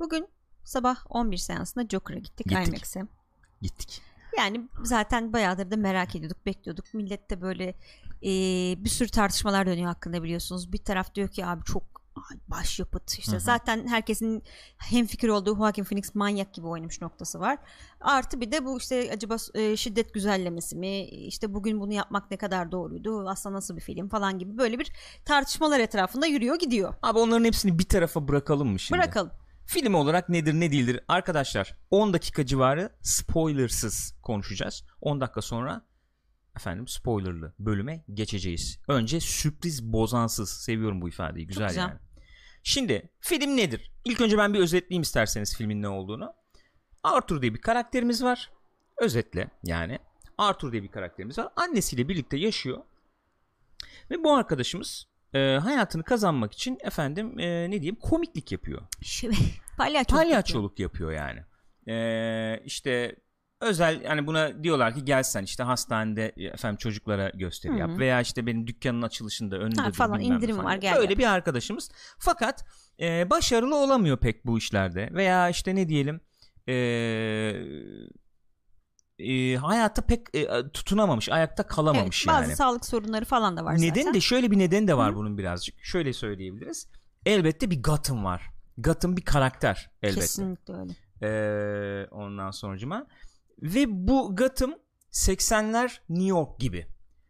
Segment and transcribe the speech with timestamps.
[0.00, 0.28] Bugün
[0.64, 2.68] sabah 11 seansında Joker'a gittik, Gittik.
[2.68, 3.02] IMAX'e.
[3.62, 4.02] Gittik.
[4.38, 6.94] Yani zaten bayağıdır da merak ediyorduk, bekliyorduk.
[6.94, 7.74] Millet de böyle
[8.22, 8.30] e,
[8.84, 10.72] bir sürü tartışmalar dönüyor hakkında biliyorsunuz.
[10.72, 12.00] Bir taraf diyor ki abi çok
[12.48, 13.40] başyapıt işte Hı hı.
[13.40, 14.42] zaten herkesin
[14.78, 17.58] hemfikir olduğu Joaquin Phoenix manyak gibi oynamış noktası var.
[18.00, 22.36] Artı bir de bu işte acaba e, şiddet güzellemesi mi işte bugün bunu yapmak ne
[22.36, 24.92] kadar doğruydu aslında nasıl bir film falan gibi böyle bir
[25.24, 26.94] tartışmalar etrafında yürüyor gidiyor.
[27.02, 28.98] Abi onların hepsini bir tarafa bırakalım mı şimdi?
[28.98, 29.30] Bırakalım.
[29.70, 31.00] Film olarak nedir ne değildir?
[31.08, 34.84] Arkadaşlar 10 dakika civarı spoilersız konuşacağız.
[35.00, 35.86] 10 dakika sonra
[36.56, 38.78] efendim spoilerlı bölüme geçeceğiz.
[38.88, 40.50] Önce sürpriz bozansız.
[40.50, 41.46] Seviyorum bu ifadeyi.
[41.46, 41.80] Güzel, güzel.
[41.80, 41.98] yani.
[42.62, 43.92] Şimdi film nedir?
[44.04, 46.32] İlk önce ben bir özetleyeyim isterseniz filmin ne olduğunu.
[47.02, 48.50] Arthur diye bir karakterimiz var.
[48.96, 49.98] Özetle yani.
[50.38, 51.48] Arthur diye bir karakterimiz var.
[51.56, 52.78] Annesiyle birlikte yaşıyor.
[54.10, 58.82] Ve bu arkadaşımız e, hayatını kazanmak için efendim e, ne diyeyim komiklik yapıyor.
[59.84, 60.16] Palyaço.
[60.16, 61.40] Palyaçoluk yapıyor yani.
[61.88, 63.16] Ee, işte
[63.60, 68.66] özel yani buna diyorlar ki gelsen işte hastanede efendim çocuklara gösteri yap veya işte benim
[68.66, 70.66] dükkanın açılışında önünde Ha, falan, indirim falan.
[70.70, 71.18] var, gel Öyle yap.
[71.18, 71.90] bir arkadaşımız.
[72.18, 72.64] Fakat
[73.00, 76.20] e, başarılı olamıyor pek bu işlerde veya işte ne diyelim
[76.68, 76.74] e,
[79.18, 82.56] e, hayata pek e, tutunamamış, ayakta kalamamış Evet, bazı yani.
[82.56, 84.14] sağlık sorunları falan da var Neden zaten.
[84.14, 85.16] de şöyle bir neden de var Hı.
[85.16, 85.84] bunun birazcık.
[85.84, 86.88] Şöyle söyleyebiliriz.
[87.26, 88.50] Elbette bir Gotham var.
[88.82, 90.20] Gotham bir karakter elbette.
[90.20, 90.92] Kesinlikle öyle.
[91.22, 93.06] Ee, ondan sonucuma
[93.62, 94.74] ve bu Gotham
[95.12, 96.86] 80'ler New York gibi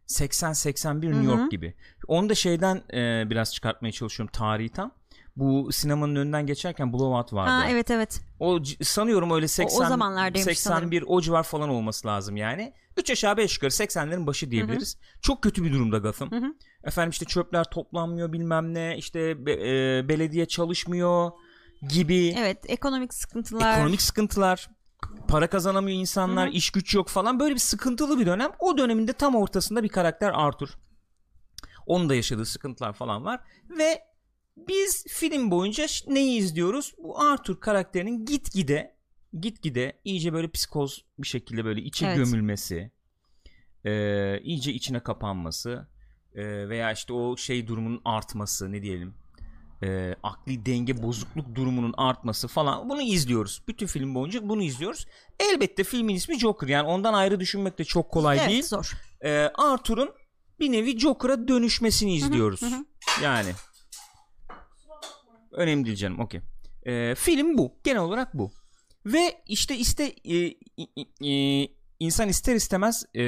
[0.06, 1.25] 80-81 New.
[1.25, 1.75] York gibi
[2.09, 4.91] onu da şeyden e, biraz çıkartmaya çalışıyorum tarihi tam
[5.37, 8.21] bu sinemanın önünden geçerken Blowout vardı Ha evet evet.
[8.41, 13.56] o sanıyorum öyle 80 zamanlardaymış 81 o civar falan olması lazım yani 3 aşağı 5
[13.56, 16.55] yukarı 80'lerin başı diyebiliriz çok kötü bir durumda Gotham hı.
[16.84, 19.53] Efendim işte çöpler toplanmıyor bilmem ne işte be-
[19.98, 21.31] e, belediye çalışmıyor
[21.89, 22.34] gibi.
[22.39, 23.75] Evet ekonomik sıkıntılar.
[23.78, 24.70] ekonomik sıkıntılar
[25.28, 26.55] para kazanamıyor insanlar Hı hı.
[26.55, 27.41] iş güç yok falan.
[27.41, 28.50] Böyle bir sıkıntılı bir dönem.
[28.59, 30.69] O döneminde tam ortasında bir karakter Arthur.
[31.87, 33.41] Onun da yaşadığı sıkıntılar falan var.
[33.78, 34.03] Ve
[34.56, 36.94] biz film boyunca neyi izliyoruz?
[36.99, 38.97] Bu Arthur karakterinin gitgide
[39.41, 42.16] gitgide iyice böyle psikoz bir şekilde böyle içe Evet.
[42.16, 42.91] gömülmesi
[43.84, 45.88] e, iyice içine kapanması
[46.34, 49.14] e, veya işte o şey durumunun artması ne diyelim
[49.82, 53.62] e, akli denge bozukluk durumunun artması falan bunu izliyoruz.
[53.68, 55.06] Bütün film boyunca bunu izliyoruz.
[55.41, 58.62] Elbette filmin ismi Joker yani ondan ayrı düşünmek de çok kolay evet, değil.
[58.62, 58.92] zor.
[59.24, 60.10] E, Arthur'un
[60.60, 62.62] bir nevi Joker'a dönüşmesini izliyoruz.
[62.62, 62.84] hı hı.
[63.22, 63.50] Yani
[65.52, 66.41] önemli değil canım okey.
[66.86, 68.52] E, film bu genel olarak bu.
[69.06, 70.36] Ve işte işte e,
[70.76, 71.68] i- e,
[72.00, 73.22] insan ister istemez e,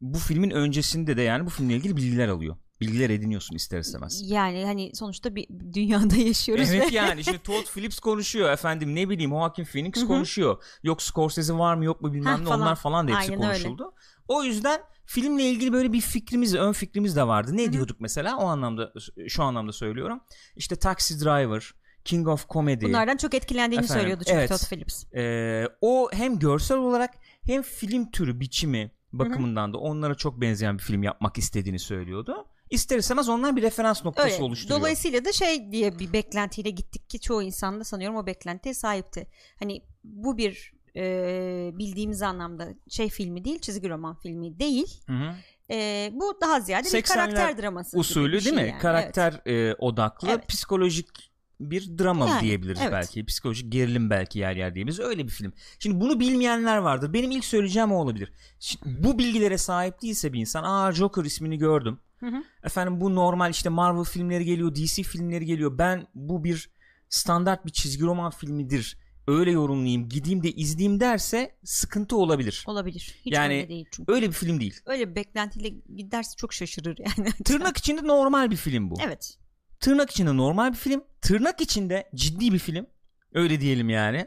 [0.00, 2.56] bu filmin öncesinde de yani bu filmle ilgili bilgiler alıyor.
[2.80, 4.22] Bilgiler ediniyorsun ister istemez.
[4.30, 9.08] Yani hani sonuçta bir dünyada yaşıyoruz Evet ve yani işte Todd Phillips konuşuyor efendim ne
[9.08, 10.06] bileyim Joaquin Phoenix Hı hı.
[10.06, 10.62] konuşuyor.
[10.82, 12.60] Yok Scorsese var mı yok mu bilmem Heh, ne falan.
[12.60, 13.62] onlar falan da hepsi Aynen öyle.
[13.62, 13.94] konuşuldu.
[14.28, 17.56] O yüzden filmle ilgili böyle bir fikrimiz ön fikrimiz de vardı.
[17.56, 17.72] Ne Hı hı.
[17.72, 18.92] diyorduk mesela o anlamda
[19.28, 20.20] şu anlamda söylüyorum.
[20.56, 21.74] İşte Taxi Driver,
[22.04, 22.84] King of Comedy.
[22.84, 24.48] bunlardan çok etkilendiğini Efendim, söylüyordu çünkü evet.
[24.48, 25.04] Todd Phillips.
[25.14, 27.14] Ee, o hem görsel olarak
[27.46, 32.46] hem film türü biçimi bakımından da onlara çok benzeyen bir film yapmak istediğini söylüyordu.
[32.70, 34.42] İster istemez onlar bir referans noktası Öyle.
[34.44, 34.80] oluşturuyor.
[34.80, 39.26] Dolayısıyla da şey diye bir beklentiyle gittik ki çoğu insan da sanıyorum o beklentiye sahipti.
[39.58, 45.00] Hani bu bir e, bildiğimiz anlamda şey filmi değil, çizgi roman filmi değil.
[45.06, 45.34] Hı hı.
[45.70, 48.70] E, bu daha ziyade bir 80'ler karakter draması gibi usulü bir şey değil mi?
[48.70, 48.80] yani.
[48.80, 50.48] Karakter e, odaklı, Evet.
[50.48, 52.92] psikolojik bir drama Yani, diyebiliriz evet.
[52.92, 53.26] belki.
[53.26, 55.00] Psikolojik gerilim belki yer yer diyebiliriz.
[55.00, 55.52] Öyle bir film.
[55.78, 57.12] Şimdi bunu bilmeyenler vardır.
[57.12, 58.32] Benim ilk söyleyeceğim o olabilir.
[58.60, 61.98] Şimdi bu bilgilere sahip değilse bir insan, aa Joker ismini gördüm.
[62.20, 62.44] Hı hı.
[62.64, 65.78] Efendim bu normal işte Marvel filmleri geliyor, DC filmleri geliyor.
[65.78, 66.70] Ben bu bir
[67.08, 68.98] standart bir çizgi roman filmidir.
[69.26, 72.64] Öyle yorumlayayım, gideyim de izleyeyim derse sıkıntı olabilir.
[72.66, 73.14] Olabilir.
[73.26, 74.12] Hiç Yani öyle değil çünkü.
[74.12, 74.80] Öyle bir film değil.
[74.86, 77.30] Öyle bir beklentiyle giderse çok şaşırır yani.
[77.44, 78.94] Tırnak içinde normal bir film bu.
[79.06, 79.38] Evet.
[79.84, 81.04] Tırnak içinde normal bir film.
[81.20, 82.86] Tırnak içinde ciddi bir film.
[83.34, 84.26] Öyle diyelim yani.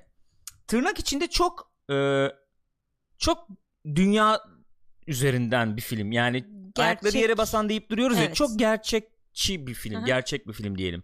[0.68, 2.28] Tırnak içinde çok e,
[3.18, 3.48] çok
[3.96, 4.42] dünya
[5.08, 6.12] üzerinden bir film.
[6.12, 6.46] Yani
[6.78, 8.24] ayakları Gerçek- yere basan deyip duruyoruz ya.
[8.24, 8.36] Evet.
[8.36, 9.96] Çok gerçekçi bir film.
[9.96, 10.06] Hı hı.
[10.06, 11.04] Gerçek bir film diyelim.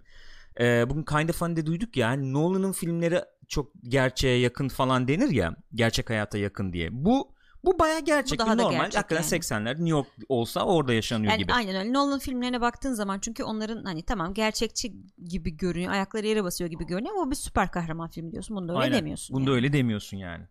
[0.60, 2.16] E, bugün Kind of Funny'de duyduk ya.
[2.16, 5.56] Nolan'ın filmleri çok gerçeğe yakın falan denir ya.
[5.76, 6.90] Gerçek hayata yakın diye.
[6.92, 7.33] Bu
[7.66, 8.40] bu baya gerçek.
[8.40, 8.80] daha bir da normal.
[8.80, 9.24] gerçek Hakikaten
[9.62, 9.68] yani.
[9.70, 11.54] 80'ler New York olsa orada yaşanıyor Yani gibi.
[11.54, 11.94] aynen öyle.
[11.94, 14.94] Nolan filmlerine baktığın zaman çünkü onların hani tamam gerçekçi
[15.26, 15.92] gibi görünüyor.
[15.94, 18.56] Ayakları yere basıyor gibi görünüyor ama bir süper kahraman filmi diyorsun.
[18.58, 18.98] Bunu da öyle Aynen.
[18.98, 19.36] demiyorsun.
[19.36, 19.56] Bunda yani.
[19.56, 20.44] öyle demiyorsun yani.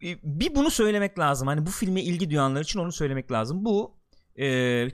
[0.00, 1.48] Bir- Bir bunu söylemek lazım.
[1.48, 3.64] Hani bu filme ilgi duyanlar için onu söylemek lazım.
[3.64, 3.96] Bu
[4.38, 4.44] e,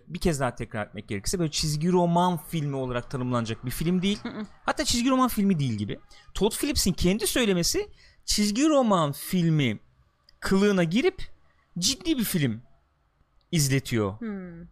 [0.08, 4.18] bir kez daha tekrar etmek gerekirse böyle çizgi roman filmi olarak tanımlanacak bir film değil.
[4.64, 5.98] Hatta çizgi roman filmi değil gibi.
[6.34, 7.88] Todd Phillips'in kendi söylemesi
[8.24, 9.80] çizgi roman filmi
[10.40, 11.22] kılığına girip
[11.80, 12.62] ciddi bir film
[13.52, 14.20] izletiyor.
[14.20, 14.68] Hmm.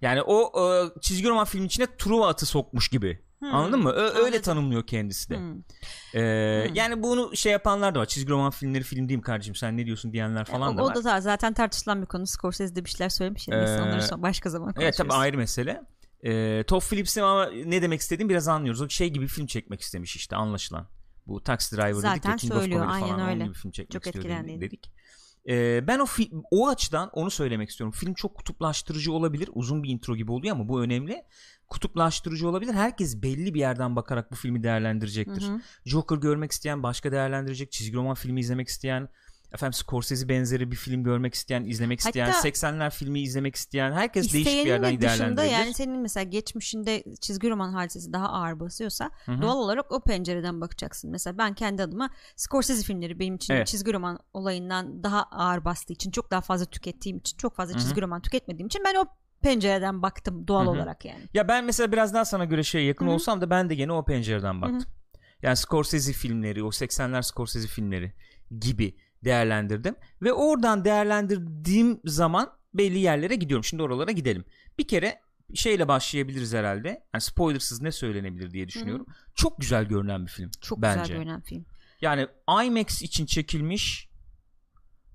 [0.00, 3.28] Yani o e, çizgi roman filmin içine Truva atı sokmuş gibi.
[3.38, 3.54] Hmm.
[3.54, 3.90] Anladın mı?
[3.90, 4.42] Ö- öyle Anladım.
[4.42, 5.36] tanımlıyor kendisi de.
[5.38, 5.54] Hmm.
[6.14, 6.74] Ee, Hmm.
[6.74, 8.06] Yani bunu şey yapanlar da var.
[8.06, 10.94] Çizgi roman filmleri film mi kardeşim sen ne diyorsun diyenler falan o, da o var.
[10.94, 12.26] da zaten- tartışılan bir konu.
[12.26, 13.56] Scorsese de bir şeyler söylemiş ya.
[13.56, 14.84] Ee, onları başka zaman konuşuruz.
[14.84, 15.82] Evet tabii ayrı mesele.
[16.24, 18.80] Ee, Todd Phillips'in ama ne demek istediğini biraz anlıyoruz.
[18.80, 20.88] O şey gibi film çekmek istemiş işte anlaşılan.
[21.26, 23.44] Bu Taxi Driver dedik Zaten ya King of söylüyor, Comedy aynen falan öyle.
[23.44, 24.92] gibi film çekmek Çok istiyor dedik.
[25.48, 26.06] Ee, ben o
[26.50, 27.92] o açıdan onu söylemek istiyorum.
[27.92, 29.50] Film çok kutuplaştırıcı olabilir.
[29.52, 31.22] Uzun bir intro gibi oluyor ama bu önemli.
[31.68, 32.74] Kutuplaştırıcı olabilir.
[32.74, 35.42] Herkes belli bir yerden bakarak bu filmi değerlendirecektir.
[35.42, 35.60] Hı hı.
[35.84, 37.72] Joker görmek isteyen başka değerlendirecek.
[37.72, 39.08] Çizgi roman filmi izlemek isteyen
[39.52, 44.32] efendim Scorsese benzeri bir film görmek isteyen, izlemek isteyen, Hatta 80'ler filmi izlemek isteyen herkes
[44.32, 45.52] değişik bir yerden değerlendirebilir.
[45.52, 49.42] yani senin mesela geçmişinde çizgi roman hadisesi daha ağır basıyorsa Hı hı.
[49.42, 51.10] doğal olarak o pencereden bakacaksın.
[51.10, 53.66] Mesela ben kendi adıma Scorsese filmleri benim için Evet.
[53.66, 58.02] çizgi roman olayından daha ağır bastığı için çok daha fazla tükettiğim için çok fazla çizgi
[58.02, 59.04] roman tüketmediğim için ben o
[59.42, 60.70] pencereden baktım doğal Hı hı.
[60.70, 61.20] olarak yani.
[61.34, 63.14] Ya ben mesela biraz daha sana göre şeye yakın Hı hı.
[63.14, 64.84] olsam da ben de gene o pencereden baktım.
[65.42, 68.12] Yani Scorsese filmleri, o 80'ler Scorsese filmleri
[68.60, 73.64] gibi değerlendirdim ve oradan değerlendirdiğim zaman belli yerlere gidiyorum.
[73.64, 74.44] Şimdi oralara gidelim.
[74.78, 75.20] Bir kere
[75.54, 76.88] şeyle başlayabiliriz herhalde.
[77.14, 79.06] Yani spoilersız ne söylenebilir diye düşünüyorum.
[79.34, 81.00] Çok güzel görünen bir film Çok bence.
[81.00, 81.64] güzel görünen film.
[82.00, 82.26] Yani
[82.66, 84.08] IMAX için çekilmiş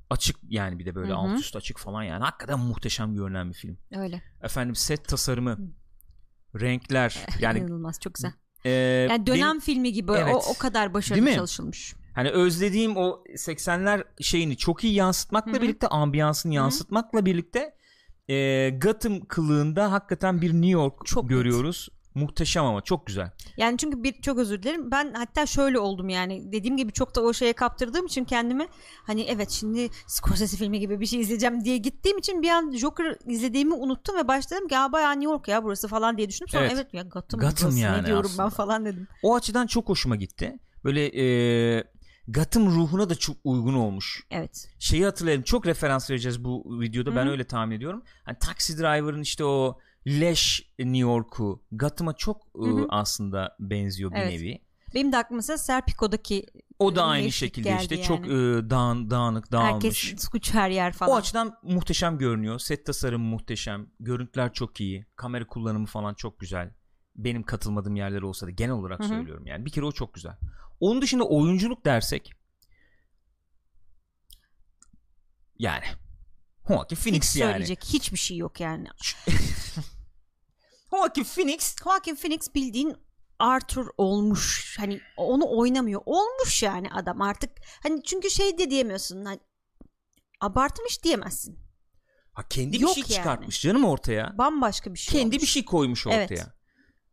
[0.09, 1.17] açık yani bir de böyle Hı hı.
[1.17, 3.77] alt üst açık falan yani hakikaten muhteşem görünen bir film.
[3.95, 4.23] Öyle.
[4.43, 5.57] Efendim set tasarımı,
[6.61, 8.31] renkler yani İnanılmaz çok güzel.
[8.65, 8.69] e,
[9.09, 10.35] Yani dönem benim- filmi gibi Evet.
[10.35, 11.93] o, o kadar başarılı çalışılmış.
[12.15, 15.61] Hani özlediğim o 80'ler şeyini çok iyi yansıtmakla Hı hı.
[15.61, 17.75] birlikte ambiyansını yansıtmakla birlikte
[18.29, 21.29] e, Gotham kılığında hakikaten bir New York Çok net.
[21.29, 21.89] görüyoruz.
[22.15, 23.31] Muhteşem ama çok güzel.
[23.57, 24.91] Yani çünkü bir çok özür dilerim.
[24.91, 26.51] Ben hatta şöyle oldum yani.
[26.51, 28.67] Dediğim gibi çok da o şeye kaptırdığım için kendimi
[29.03, 33.17] hani evet şimdi Scorsese filmi gibi bir şey izleyeceğim diye gittiğim için bir an Joker
[33.25, 36.49] izlediğimi unuttum ve başladım ki ya bayağı New York ya burası falan diye düşündüm.
[36.49, 36.73] Sonra Evet.
[36.75, 38.43] evet, ya Gotham, Gotham burası, yani ne diyorum aslında.
[38.43, 39.07] ben falan dedim.
[39.23, 40.59] O açıdan çok hoşuma gitti.
[40.83, 41.83] Böyle e,
[42.27, 44.23] Gotham ruhuna da çok uygun olmuş.
[44.31, 44.69] Evet.
[44.79, 47.29] şeyi hatırlayalım çok referans vereceğiz bu videoda ben Hı.
[47.29, 48.03] öyle tahmin ediyorum.
[48.23, 52.85] Hani Taxi Driver'ın işte o leş New York'u Gotham'a çok e, Hı hı.
[52.89, 54.31] aslında benziyor bir Evet.
[54.39, 54.61] nevi.
[54.95, 56.45] Benim de aklıma mesela Serpico'daki
[56.79, 58.03] O da aynı şekilde işte yani.
[58.05, 58.29] çok e,
[58.69, 59.73] dağın, dağınık dağılmış.
[59.73, 61.11] herkes suç her yer falan.
[61.11, 62.59] O açıdan muhteşem görünüyor.
[62.59, 63.87] Set tasarımı muhteşem.
[63.99, 65.05] Görüntüler çok iyi.
[65.15, 66.73] Kamera kullanımı falan çok güzel.
[67.15, 69.07] Benim katılmadığım yerler olsa da genel olarak Hı hı.
[69.07, 69.65] söylüyorum yani.
[69.65, 70.37] Bir kere o çok güzel.
[70.79, 72.31] Onun dışında oyunculuk dersek
[75.59, 75.83] yani
[76.67, 77.51] Joaquin Hiç Phoenix yani.
[77.51, 78.87] söyleyecek hiçbir şey yok yani.
[80.91, 82.95] Joaquin Phoenix Joaquin Phoenix bildiğin
[83.39, 84.75] Arthur olmuş.
[84.79, 86.01] Hani onu oynamıyor.
[86.05, 87.51] Olmuş yani adam artık.
[87.83, 89.25] Hani çünkü şey de diyemiyorsun.
[89.25, 89.39] Hani,
[90.41, 91.59] abartmış diyemezsin.
[92.33, 93.11] ha kendi bir Yok şey yani.
[93.13, 94.37] çıkartmış canım ortaya.
[94.37, 95.41] Bambaşka bir şey kendi olmuş.
[95.41, 96.47] bir şey koymuş Evet.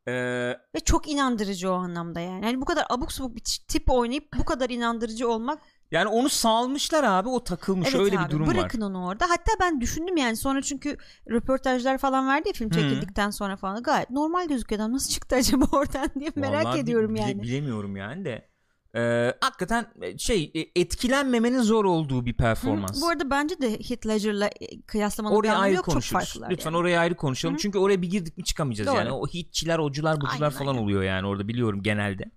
[0.08, 2.44] Ee, Ve çok inandırıcı o anlamda yani.
[2.44, 5.58] Hani bu kadar abuk subuk bir tip oynayıp bu kadar inandırıcı olmak
[5.91, 8.55] yani onu salmışlar abi o takılmış evet öyle abi, bir durum var.
[8.55, 9.31] bırakın onu orada.
[9.31, 10.97] Hatta ben düşündüm yani sonra çünkü
[11.31, 12.75] röportajlar falan verdi ya film Hı.
[12.75, 17.14] çekildikten sonra falan gayet normal gözüküyor adam nasıl çıktı acaba oradan diye merak Vallahi ediyorum
[17.14, 17.43] bile- yani.
[17.43, 18.50] bilemiyorum yani de.
[18.97, 19.87] Ee, hakikaten
[20.19, 22.97] şey e, etkilenmemenin zor olduğu bir performans.
[22.97, 25.85] Hı, Bu arada bence de Heath Ledger'la e, kıyaslamanın bir Oraya ayrı yok.
[25.85, 26.25] Çok konuşuruz.
[26.25, 26.79] farklılar Lütfen yani.
[26.79, 27.55] oraya ayrı konuşalım.
[27.55, 27.59] Hı.
[27.59, 28.97] Çünkü oraya bir girdik mi çıkamayacağız Doğru.
[28.97, 29.12] yani.
[29.12, 30.83] O hitçiler, ocular, bucular Aynen, falan aynen.
[30.83, 32.31] oluyor yani orada biliyorum genelde.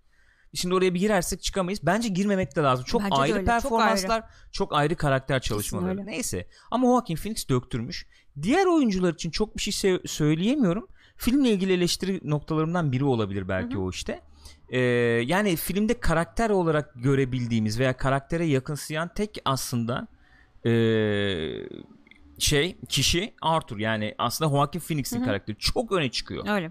[0.56, 1.80] Şimdi oraya bir girersek çıkamayız.
[1.84, 2.86] Bence girmemek de lazım.
[2.86, 4.96] Çok Bence ayrı öyle, çok performanslar, çok ayrı.
[4.96, 6.06] karakter çalışmaları.
[6.06, 6.48] Neyse.
[6.72, 8.08] Ama Joaquin Phoenix döktürmüş.
[8.42, 10.88] Diğer oyuncular için çok bir şey söyleyemiyorum.
[11.18, 13.84] Filmle ilgili eleştiri noktalarımdan biri olabilir belki Hı hı.
[13.84, 14.22] o işte.
[14.74, 14.80] Ee,
[15.26, 20.08] yani filmde karakter olarak görebildiğimiz veya karaktere yakınsayan tek aslında
[20.66, 20.72] ee,
[22.40, 26.48] şey kişi Arthur yani aslında Joaquin Phoenix'in karakteri çok öne çıkıyor.
[26.48, 26.70] Öyle.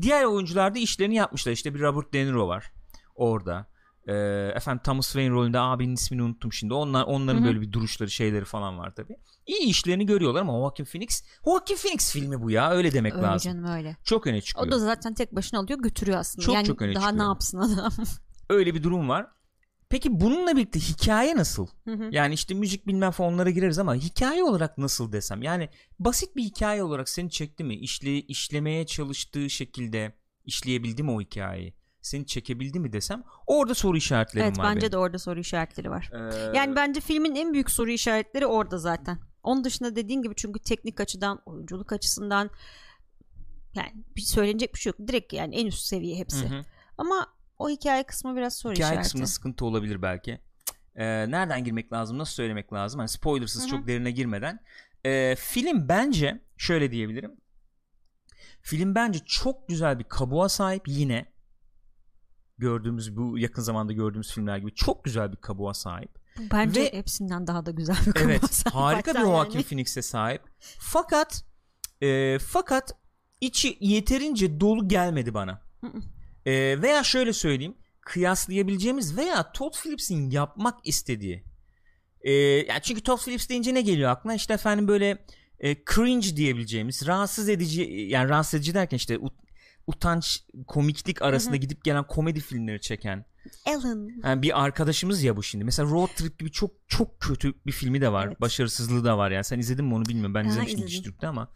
[0.00, 1.52] Diğer oyuncular da işlerini yapmışlar.
[1.52, 2.72] İşte bir Robert De Niro var
[3.14, 3.66] orada.
[4.06, 4.12] Ee,
[4.54, 6.74] efendim Thomas Wayne rolünde abinin ismini unuttum şimdi.
[6.74, 7.46] Onlar onların Hı hı.
[7.46, 9.16] böyle bir duruşları şeyleri falan var tabi.
[9.48, 13.52] İyi işlerini görüyorlar ama Joaquin Phoenix Joaquin Phoenix filmi bu ya öyle demek Öyle lazım.
[13.52, 13.96] canım öyle.
[14.04, 14.66] Çok öne çıkıyor.
[14.66, 16.46] O da zaten tek başına alıyor götürüyor aslında.
[16.46, 17.24] Çok yani çok öne daha çıkıyor.
[17.24, 17.92] ne yapsın adam.
[18.50, 19.26] Öyle bir durum var.
[19.88, 21.66] Peki bununla birlikte hikaye nasıl?
[21.84, 22.08] Hı hı.
[22.12, 25.42] Yani işte müzik bilmem falan onlara gireriz ama hikaye olarak nasıl desem?
[25.42, 27.74] Yani basit bir hikaye olarak seni çekti mi?
[27.76, 30.12] İşle, işlemeye çalıştığı şekilde
[30.44, 31.74] işleyebildi mi o hikayeyi?
[32.00, 34.92] Seni çekebildi mi desem orada soru işaretlerim evet var bence benim.
[34.92, 36.10] de orada soru işaretleri var.
[36.14, 39.18] Ee, Yani bence filmin en büyük soru işaretleri orada zaten.
[39.48, 42.50] Onun dışında dediğin gibi çünkü teknik açıdan, oyunculuk açısından
[43.74, 45.08] yani bir söylenecek bir şey yok.
[45.08, 46.48] Direkt yani en üst seviye hepsi.
[46.48, 46.64] Hı hı.
[46.98, 47.26] Ama
[47.58, 49.02] o hikaye kısmı biraz soru Hikaye işareti.
[49.02, 50.40] kısmında sıkıntı olabilir belki.
[50.94, 52.18] Ee, nereden girmek lazım?
[52.18, 52.98] Nasıl söylemek lazım?
[52.98, 53.70] Hani spoilersız Hı hı.
[53.70, 54.60] çok derine girmeden.
[55.04, 57.36] Ee, film bence şöyle diyebilirim.
[58.62, 61.32] Film bence çok güzel bir kabuğa sahip yine
[62.58, 66.17] gördüğümüz bu yakın zamanda gördüğümüz filmler gibi çok güzel bir kabuğa sahip.
[66.52, 69.64] Bence Ve- hepsinden daha da güzel bir Evet, harika bir Joaquin yani.
[69.64, 70.42] Phoenix'e sahip.
[70.78, 71.44] Fakat
[72.02, 72.92] e, fakat
[73.40, 75.62] içi yeterince dolu gelmedi bana.
[76.46, 81.44] E, veya şöyle söyleyeyim, kıyaslayabileceğimiz veya Todd Phillips'in yapmak istediği.
[82.20, 84.34] E, yani çünkü Todd Phillips deyince ne geliyor aklına?
[84.34, 85.24] İşte efendim böyle
[85.60, 89.38] e, cringe diyebileceğimiz, rahatsız edici yani rahatsız edici derken işte ut-
[89.86, 93.24] utanç, komiklik arasında gidip gelen komedi filmleri çeken
[93.66, 94.08] Alan.
[94.24, 95.64] yani bir arkadaşımız ya bu şimdi.
[95.64, 98.26] Mesela Road Trip gibi çok çok kötü bir filmi de var.
[98.26, 98.40] Evet.
[98.40, 99.44] Başarısızlığı da var yani.
[99.44, 100.34] Sen izledin mi onu bilmiyorum.
[100.34, 100.92] Ben Ha, izlemiştim izledim.
[100.92, 101.48] Dijitürk'te ama.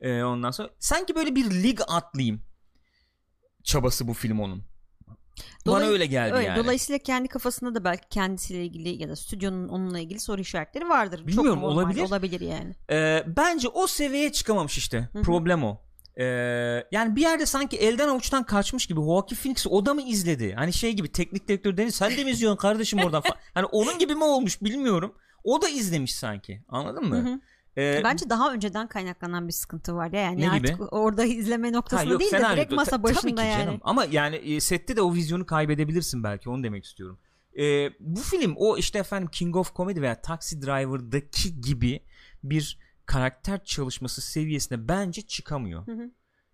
[0.00, 2.42] Ee, ondan sonra sanki böyle bir lig atlayayım
[3.64, 4.62] çabası bu film onun.
[5.66, 6.64] Bana Dolay- öyle geldi Öyle, yani.
[6.64, 11.26] Dolayısıyla kendi kafasında da belki kendisiyle ilgili ya da stüdyonun onunla ilgili soru işaretleri vardır.
[11.26, 12.00] Bilmiyorum, Çok normal, olabilir.
[12.02, 12.74] Olabilir yani.
[12.90, 15.08] Ee, bence o seviyeye çıkamamış işte.
[15.12, 15.22] Hı hı.
[15.22, 15.83] Problem o.
[16.16, 16.24] Ee,
[16.92, 20.54] yani bir yerde sanki elden avuçtan kaçmış gibi Joaquin Phoenix o da mı izledi?
[20.54, 23.36] Hani şey gibi teknik direktör Deniz sen de mi izliyorsun kardeşim oradan falan.
[23.54, 25.14] Hani onun gibi mi olmuş bilmiyorum.
[25.44, 26.62] O da izlemiş sanki.
[26.68, 27.16] Anladın mı?
[27.16, 27.40] Hı hı.
[27.78, 30.82] Ee, Bence daha önceden kaynaklanan bir sıkıntı var ya yani Ne artık gibi?
[30.82, 33.64] orada izleme Ha, noktasında yok, değil de direkt Ta- masa tabii başında ki yani.
[33.64, 33.80] canım.
[33.84, 37.18] Ama yani sette de o vizyonu kaybedebilirsin belki onu demek istiyorum.
[37.58, 42.00] E, bu film o işte efendim King of Comedy veya Taxi Driver'daki gibi
[42.42, 45.86] bir karakter çalışması seviyesine bence çıkamıyor.
[45.86, 46.10] Hı hı.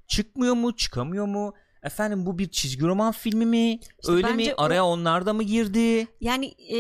[0.07, 0.77] Çıkmıyor mu?
[0.77, 1.55] Çıkamıyor mu?
[1.83, 3.79] Efendim bu bir çizgi roman filmi mi?
[4.03, 4.55] İşte Öyle mi?
[4.59, 6.07] o- Araya onlar da mı girdi?
[6.21, 6.79] Yani e,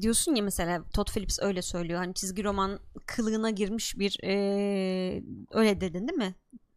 [0.00, 1.98] diyorsun ya mesela Todd Phillips öyle söylüyor.
[1.98, 4.32] Hani çizgi roman kılığına girmiş bir e,
[5.50, 6.34] öyle dedin değil mi?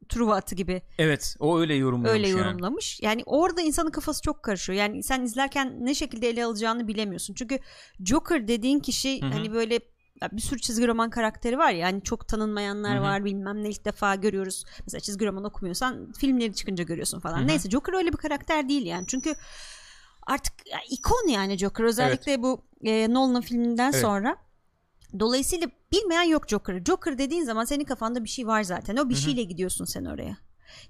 [0.10, 2.40] Truva atı gibi Evet, o öyle yorumlamış öyle yani.
[2.40, 3.00] yorumlamış.
[3.02, 4.80] Yani orada insanın kafası çok karışıyor.
[4.80, 7.34] Yani sen izlerken ne şekilde ele alacağını bilemiyorsun.
[7.34, 7.60] Çünkü
[8.06, 9.30] Joker dediğin kişi Hı hı.
[9.30, 9.80] hani böyle
[10.32, 13.04] bir sürü çizgi roman karakteri var ya hani çok tanınmayanlar Hı hı.
[13.04, 14.64] var bilmem ne ilk defa görüyoruz.
[14.84, 17.38] Mesela çizgi roman okumuyorsan filmleri çıkınca görüyorsun falan.
[17.38, 17.48] Hı hı.
[17.48, 19.08] Neyse Joker öyle bir karakter değil yani.
[19.08, 19.34] Çünkü
[20.28, 24.02] artık ya, ikon yani Joker özellikle bu e, Nolan'ın filminden Evet.
[24.02, 24.38] sonra.
[25.20, 26.84] Dolayısıyla bilmeyen yok Joker'ı.
[26.86, 28.98] Joker dediğin zaman senin kafanda bir şey var zaten.
[28.98, 29.22] O bir Hı hı.
[29.22, 30.38] şeyle gidiyorsun sen oraya.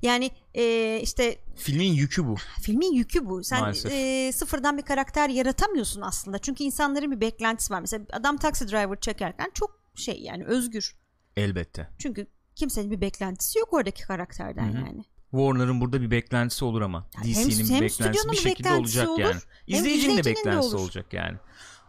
[0.02, 2.36] Yani e, işte Filmin yükü bu.
[2.62, 3.44] filmin yükü bu.
[3.44, 3.92] Sen Maalesef.
[3.92, 6.40] e, sıfırdan bir karakter yaratamıyorsun aslında.
[6.40, 7.80] Çünkü insanların bir beklentisi var.
[7.80, 10.96] Mesela adam Taxi Driver çekerken çok şey yani özgür.
[11.36, 11.90] Elbette.
[12.00, 14.86] Çünkü kimsenin bir beklentisi yok oradaki karakterden Hı hı.
[14.86, 15.04] yani.
[15.32, 17.10] Warner'ın burada bir beklentisi olur ama.
[17.16, 19.42] Yani DC'nin hem- bir hem beklentisi stüdyonun bir bir şekilde beklentisi olacak olur, yani.
[19.68, 20.84] İzleyicinin de de beklentisi olur.
[20.84, 21.38] olacak yani.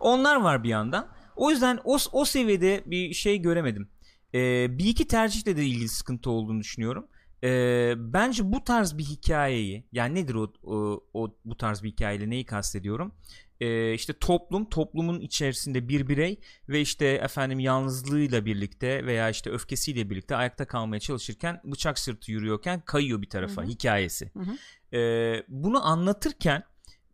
[0.00, 1.08] Onlar var bir yandan.
[1.36, 3.88] O yüzden o, o seviyede bir şey göremedim.
[4.34, 7.06] Ee, bir iki tercihle de ilgili sıkıntı olduğunu düşünüyorum.
[7.44, 12.30] Ee, bence bu tarz bir hikayeyi yani nedir o, o, o bu tarz bir hikayeyle
[12.30, 13.12] neyi kastediyorum?
[13.60, 20.10] Ee, işte toplum toplumun içerisinde bir birey ve işte efendim yalnızlığıyla birlikte veya işte öfkesiyle
[20.10, 23.70] birlikte ayakta kalmaya çalışırken bıçak sırtı yürüyorken kayıyor bir tarafa Hı hı.
[23.70, 24.30] hikayesi.
[24.32, 24.56] Hı hı.
[24.96, 26.62] Ee, bunu anlatırken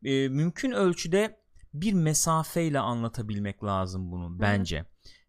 [0.05, 1.37] e, mümkün ölçüde
[1.75, 4.85] bir mesafeyle anlatabilmek lazım bunu bence.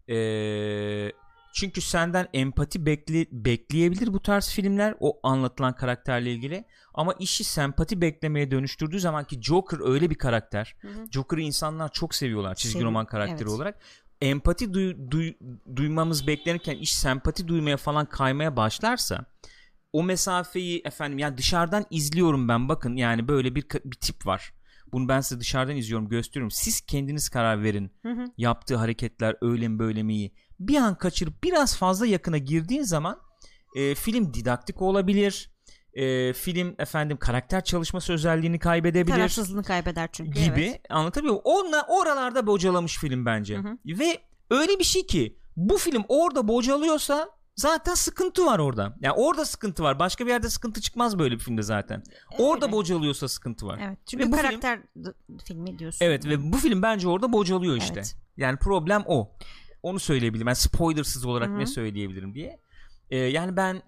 [0.10, 1.12] Ee,
[1.56, 8.02] çünkü senden empati bekle, bekleyebilir bu tarz filmler o anlatılan karakterle ilgili ama işi sempati
[8.02, 10.76] beklemeye dönüştürdüğü zaman ki Joker öyle bir karakter.
[10.82, 11.12] Hı hı.
[11.12, 13.48] Joker'ı insanlar çok seviyorlar çizgi Seviyor, roman karakteri evet.
[13.48, 13.80] olarak.
[14.22, 15.38] Empati duy- duy-
[15.76, 19.26] duymamız beklenirken iş sempati duymaya falan kaymaya başlarsa
[19.94, 24.54] o mesafeyi efendim yani dışarıdan izliyorum ben bakın yani böyle bir, bir tip var.
[24.92, 26.52] Bunu ben size dışarıdan izliyorum gösteriyorum.
[26.52, 27.92] Siz kendiniz karar verin.
[28.02, 28.26] Hı hı.
[28.38, 30.34] Yaptığı hareketler öyle mi böyle mi iyi.
[30.60, 33.20] Bir an kaçırıp biraz fazla yakına girdiğin zaman
[33.76, 35.52] e, film didaktik olabilir.
[35.94, 40.40] E, film efendim karakter çalışması özelliğini kaybedebilir Tarafsızlığını kaybeder çünkü.
[40.44, 40.82] gibi evet.
[40.90, 41.42] anlatabiliyor muyum?
[41.46, 43.58] Onla, oralarda bocalamış film bence.
[43.58, 43.78] Hı hı.
[43.86, 44.18] Ve
[44.50, 48.96] öyle bir şey ki bu film orada bocalıyorsa zaten sıkıntı var orada.
[49.02, 50.00] Yani orada sıkıntı var.
[50.00, 52.04] Başka bir yerde sıkıntı çıkmaz böyle bir filmde zaten.
[52.38, 52.74] Orada Evet.
[52.76, 53.80] bocalıyorsa sıkıntı var.
[53.88, 53.98] Evet.
[54.10, 55.14] Çünkü Ve bu karakter d-
[55.46, 56.06] filmi diyorsun.
[56.06, 57.94] Evet ve bu film bence orada bocalıyor işte.
[58.00, 58.16] Evet.
[58.38, 59.32] Yani problem o.
[59.86, 60.48] Onu söyleyebilirim.
[60.48, 61.60] Yani spoilersız olarak Hı hı.
[61.60, 62.60] ne söyleyebilirim diye.
[63.10, 63.82] Ee, yani ben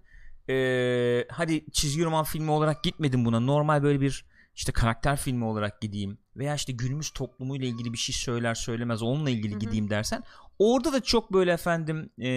[0.49, 3.39] ee, hadi çizgi roman filmi olarak gitmedim buna.
[3.39, 4.25] Normal böyle bir
[4.55, 9.29] işte karakter filmi olarak gideyim veya işte günümüz toplumuyla ilgili bir şey söyler söylemez onunla
[9.29, 9.59] ilgili Hı hı.
[9.59, 10.23] gideyim dersen
[10.59, 12.29] orada da çok böyle efendim ee,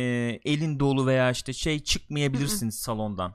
[0.44, 3.34] elin dolu veya işte şey çıkmayabilirsin salondan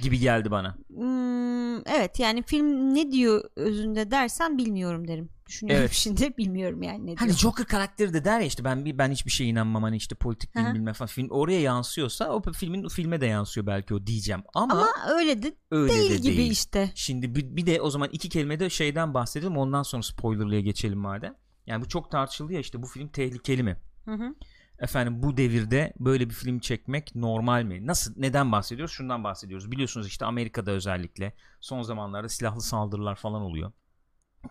[0.00, 0.76] gibi geldi bana.
[0.94, 5.28] Hmm, evet yani film ne diyor özünde dersen bilmiyorum derim.
[5.46, 5.92] Düşünüyorum Evet.
[5.92, 7.18] şimdi bilmiyorum yani ne diyor.
[7.18, 10.14] Hani Joker karakteri de der ya işte ben bir ben hiçbir şeye inanmam hani işte
[10.14, 10.74] politik hı.
[10.74, 14.88] bilmem falan film oraya yansıyorsa o filmin filme de yansıyor belki o diyeceğim ama, Ama
[15.14, 16.52] öyle de öyle değil de gibi değil.
[16.52, 16.92] işte.
[16.94, 20.98] Şimdi bir, bir de o zaman iki kelime de şeyden bahsedelim ondan sonra spoilerlıya geçelim
[20.98, 21.34] madem.
[21.66, 23.76] Yani bu çok tartışıldı ya işte bu film tehlikeli mi?
[24.04, 24.34] Hı hı.
[24.78, 27.86] Efendim bu devirde böyle bir film çekmek normal mi?
[27.86, 28.94] Nasıl neden bahsediyoruz?
[28.94, 29.70] Şundan bahsediyoruz.
[29.70, 33.72] Biliyorsunuz işte Amerika'da özellikle son zamanlarda silahlı saldırılar falan oluyor.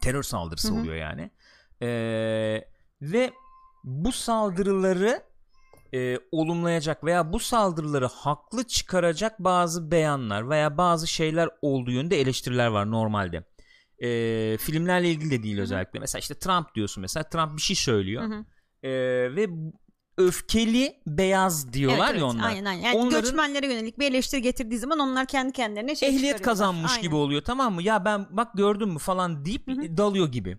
[0.01, 0.79] Terör saldırısı Hı hı.
[0.79, 1.31] oluyor yani.
[1.81, 2.67] Ee,
[3.01, 3.33] ve
[3.83, 5.23] bu saldırıları
[5.93, 12.67] e, olumlayacak veya bu saldırıları haklı çıkaracak bazı beyanlar veya bazı şeyler olduğu yönde eleştiriler
[12.67, 13.43] var normalde.
[14.03, 15.99] Ee, filmlerle ilgili de değil özellikle.
[15.99, 17.23] Mesela işte Trump diyorsun mesela.
[17.23, 18.23] Trump bir şey söylüyor.
[18.23, 18.45] Hı hı.
[18.83, 19.47] Ee, ve
[20.17, 22.47] öfkeli beyaz diyorlar Evet, ya evet, onlar.
[22.49, 22.81] Aynen aynen.
[22.81, 27.01] Yani Onların- göçmenlere yönelik bir eleştiri getirdiği zaman onlar kendi kendilerine şey Ehliyet kazanmış Aynen.
[27.01, 27.83] gibi oluyor tamam mı?
[27.83, 29.97] Ya ben bak gördün mü falan deyip Hı hı.
[29.97, 30.57] dalıyor gibi.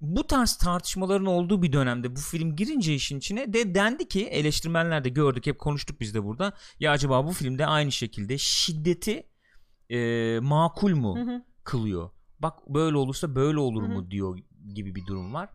[0.00, 5.04] Bu tarz tartışmaların olduğu bir dönemde bu film girince işin içine de dendi ki eleştirmenler
[5.04, 6.52] de gördük hep konuştuk biz de burada.
[6.80, 9.26] Ya acaba bu filmde aynı şekilde şiddeti
[9.90, 11.42] e, makul mu Hı hı.
[11.64, 12.10] kılıyor?
[12.38, 13.90] Bak böyle olursa böyle olur Hı hı.
[13.90, 14.38] mu diyor
[14.74, 15.48] gibi bir durum var.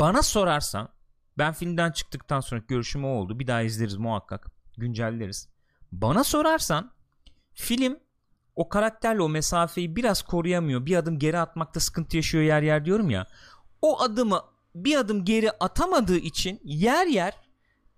[0.00, 0.88] Bana sorarsan
[1.38, 3.38] ben filmden çıktıktan sonra görüşüm o oldu.
[3.38, 4.46] Bir daha izleriz muhakkak.
[4.76, 5.48] Güncelleriz.
[5.92, 6.92] Bana sorarsan
[7.54, 7.98] film
[8.56, 10.86] o karakterle o mesafeyi biraz koruyamıyor.
[10.86, 13.26] Bir adım geri atmakta sıkıntı yaşıyor yer yer diyorum ya.
[13.82, 14.40] O adımı
[14.74, 17.34] bir adım geri atamadığı için yer yer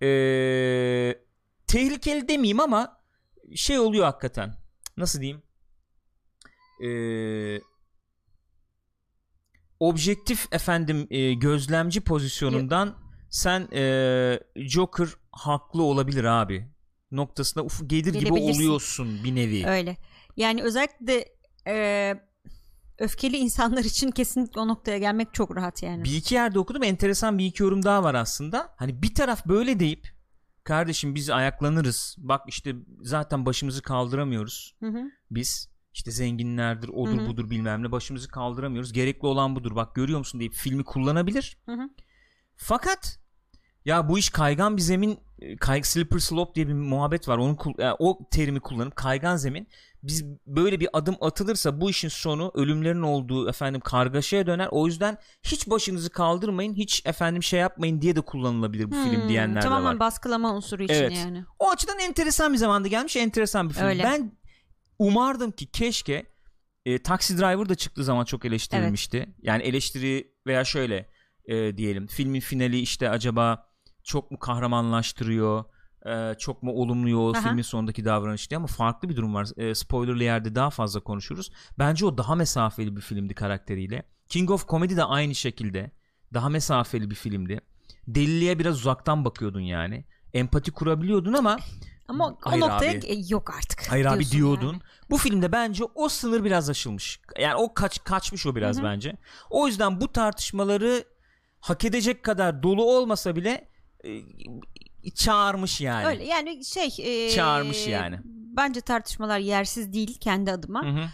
[0.00, 1.24] eee,
[1.66, 3.00] tehlikeli demeyeyim ama
[3.54, 4.54] şey oluyor hakikaten.
[4.96, 5.42] Nasıl diyeyim?
[6.80, 7.60] Eee
[9.80, 12.94] objektif efendim e, gözlemci pozisyonundan
[13.30, 16.68] sen e, Joker haklı olabilir abi
[17.10, 19.66] noktasına uf, gelir gibi oluyorsun bir nevi.
[19.66, 19.96] Öyle.
[20.36, 21.24] Yani özellikle
[21.66, 22.14] e,
[22.98, 26.04] öfkeli insanlar için kesinlikle o noktaya gelmek çok rahat yani.
[26.04, 28.74] Bir iki yerde okudum enteresan bir iki yorum daha var aslında.
[28.76, 30.08] Hani bir taraf böyle deyip
[30.64, 32.16] kardeşim biz ayaklanırız.
[32.18, 35.02] Bak işte zaten başımızı kaldıramıyoruz Hı hı.
[35.30, 35.76] biz.
[35.92, 37.26] İşte zenginlerdir, odur Hı hı.
[37.26, 38.92] budur bilmem ne başımızı kaldıramıyoruz.
[38.92, 39.76] Gerekli olan budur.
[39.76, 41.58] Bak görüyor musun deyip filmi kullanabilir.
[41.66, 41.88] Hı hı.
[42.56, 43.18] Fakat
[43.84, 45.18] ya bu iş kaygan bir zemin
[45.60, 47.38] kay, slipper slope diye bir muhabbet var.
[47.38, 49.68] Onu yani o terimi kullanıp kaygan zemin
[50.02, 54.68] biz böyle bir adım atılırsa bu işin sonu ölümlerin olduğu efendim kargaşaya döner.
[54.70, 59.28] O yüzden hiç başınızı kaldırmayın, hiç efendim şey yapmayın diye de kullanılabilir bu film Hmm,
[59.28, 60.00] diyenler de tamamen var.
[60.00, 61.12] baskılama unsuru için Evet.
[61.16, 61.44] yani.
[61.58, 63.86] O açıdan enteresan bir zamanda gelmiş, enteresan bir film.
[63.86, 64.02] Öyle.
[64.04, 64.32] Ben
[64.98, 66.26] umardım ki keşke
[66.86, 69.34] e, Taxi Driver da çıktığı zaman çok eleştirilmişti.
[69.42, 71.08] Yani eleştiri veya şöyle
[71.46, 73.66] e, diyelim filmin finali işte acaba
[74.04, 75.64] çok mu kahramanlaştırıyor
[76.06, 77.40] e, çok mu olumluyor o Aha.
[77.42, 79.48] filmin sonundaki davranış diye ama farklı bir durum var.
[79.56, 81.50] E, spoilerlı yerde daha fazla konuşuruz.
[81.78, 84.02] Bence o daha mesafeli bir filmdi karakteriyle.
[84.28, 85.90] King of Comedy de aynı şekilde
[86.34, 87.60] daha mesafeli bir filmdi.
[88.08, 90.04] Deliliğe biraz uzaktan bakıyordun yani.
[90.34, 91.56] Empati kurabiliyordun ama
[92.08, 93.06] Ama o Hayır noktaya abi.
[93.06, 93.90] e, yok artık.
[93.90, 94.66] Hayır abi diyordun.
[94.72, 94.80] yani.
[95.10, 97.20] Bu filmde bence o sınır biraz aşılmış.
[97.38, 98.84] Yani o kaç kaçmış o biraz Hı hı.
[98.84, 99.16] bence.
[99.50, 101.04] O yüzden bu tartışmaları
[101.68, 103.68] hak edecek kadar dolu olmasa bile
[105.04, 106.06] e, çağırmış yani.
[106.06, 108.18] Öyle yani şey e, Çağırmış yani.
[108.56, 110.82] Bence tartışmalar yersiz değil kendi adıma.
[110.82, 111.04] Hı hı.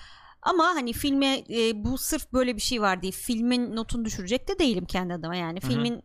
[0.42, 4.58] Ama hani filme e, bu sırf böyle bir şey var diye filmin notunu düşürecek de
[4.58, 5.36] değilim kendi adıma.
[5.36, 6.02] Yani Hı hı.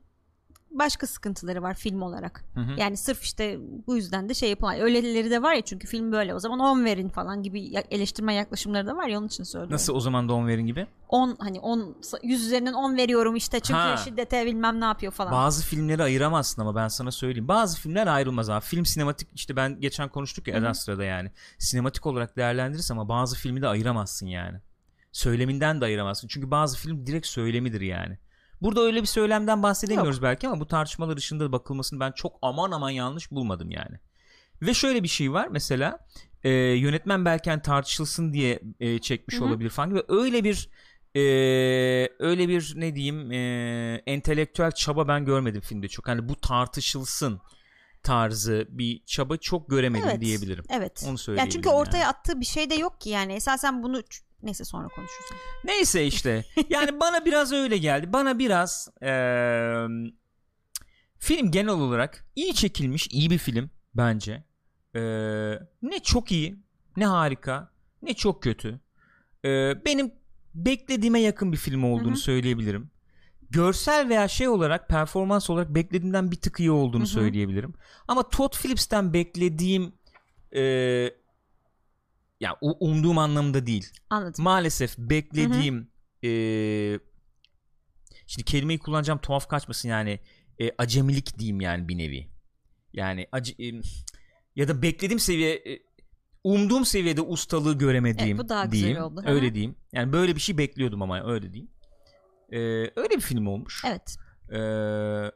[0.71, 2.43] Başka sıkıntıları var film olarak.
[2.53, 2.71] Hı hı.
[2.77, 6.35] Yani sırf işte bu yüzden de şey yapılan öyleleri de var ya çünkü film böyle
[6.35, 9.73] o zaman 10 verin falan gibi eleştirmen yaklaşımları da var ya onun için söylüyorum.
[9.73, 10.87] Nasıl o zaman don verin gibi?
[11.09, 13.97] 10 hani 10 100 üzerinden 10 veriyorum işte çünkü Ha.
[13.97, 15.31] şiddete bilmem ne yapıyor falan.
[15.31, 17.47] Bazı filmleri ayıramazsın ama ben sana söyleyeyim.
[17.47, 18.61] Bazı filmler ayrılmaz abi.
[18.65, 20.55] Film sinematik işte ben geçen konuştuk ya.
[20.55, 21.31] Erastra'da yani.
[21.57, 24.57] Sinematik olarak değerlendirirsin ama bazı filmi de ayıramazsın yani.
[25.11, 26.27] Söyleminden de ayıramazsın.
[26.27, 28.17] Çünkü bazı film direkt söylemidir yani.
[28.61, 32.71] Burada öyle bir söylemden bahsedemiyoruz belki ama bu tartışmalar dışında da bakılmasını ben çok aman
[32.71, 33.99] aman yanlış bulmadım yani.
[34.61, 35.99] Ve şöyle bir şey var mesela
[36.43, 39.45] e, yönetmen belki hani tartışılsın diye e, çekmiş Hı hı.
[39.45, 40.69] olabilir falan gibi öyle bir
[41.15, 41.21] e,
[42.19, 46.07] öyle bir ne diyeyim e, entelektüel çaba ben görmedim filmde çok.
[46.07, 47.41] Hani bu tartışılsın
[48.07, 50.63] tarzı bir çaba çok göremedim Evet, diyebilirim.
[50.69, 51.03] Evet.
[51.07, 51.51] Onu söyleyebilirim.
[51.61, 52.07] çünkü ortaya yani.
[52.07, 54.03] attığı bir şey de yok ki yani esasen bunu
[54.43, 55.29] neyse sonra konuşuruz.
[55.65, 56.45] Neyse işte.
[56.69, 58.13] Yani bana biraz öyle geldi.
[58.13, 59.87] Bana biraz eee,
[61.19, 64.43] film genel olarak iyi çekilmiş, iyi bir film bence.
[64.95, 66.55] Eee, ne çok iyi,
[66.97, 68.79] ne harika, ne çok kötü.
[69.43, 70.11] Eee, benim
[70.55, 72.19] beklediğime yakın bir film olduğunu Hı hı.
[72.19, 72.91] söyleyebilirim.
[73.49, 77.09] Görsel veya şey olarak, performans olarak beklediğimden bir tık iyi olduğunu Hı hı.
[77.09, 77.73] söyleyebilirim.
[78.07, 79.93] Ama Todd Phillips'ten beklediğim
[80.51, 81.15] eee
[82.39, 83.89] ya u- umduğum anlamda değil.
[84.09, 84.43] Anladım.
[84.43, 86.99] Maalesef beklediğim eee,
[88.27, 90.19] şimdi kelimeyi kullanacağım tuhaf kaçmasın yani
[90.59, 92.27] e, acemilik diyeyim yani bir nevi.
[92.93, 93.81] Yani acı e,
[94.55, 95.79] ya da beklediğim seviye e,
[96.43, 99.03] umduğum seviyede ustalığı göremediğim Evet, bu daha güzel diyeyim.
[99.03, 99.21] oldu.
[99.25, 99.75] Öyle diyeyim.
[99.93, 101.71] Yani böyle bir şey bekliyordum ama öyle diyeyim.
[102.51, 102.57] Ee,
[102.95, 103.83] öyle bir film olmuş.
[103.85, 104.17] Evet.
[104.51, 105.31] Ee,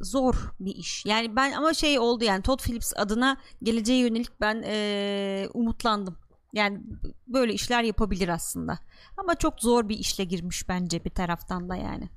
[0.00, 1.06] Zor bir iş.
[1.06, 6.18] Yani ben ama şey oldu yani Todd Phillips adına geleceğe yönelik ben eee, umutlandım.
[6.52, 6.80] Yani
[7.26, 8.78] böyle işler yapabilir aslında.
[9.16, 12.08] Ama çok zor bir işle girmiş bence bir taraftan da yani.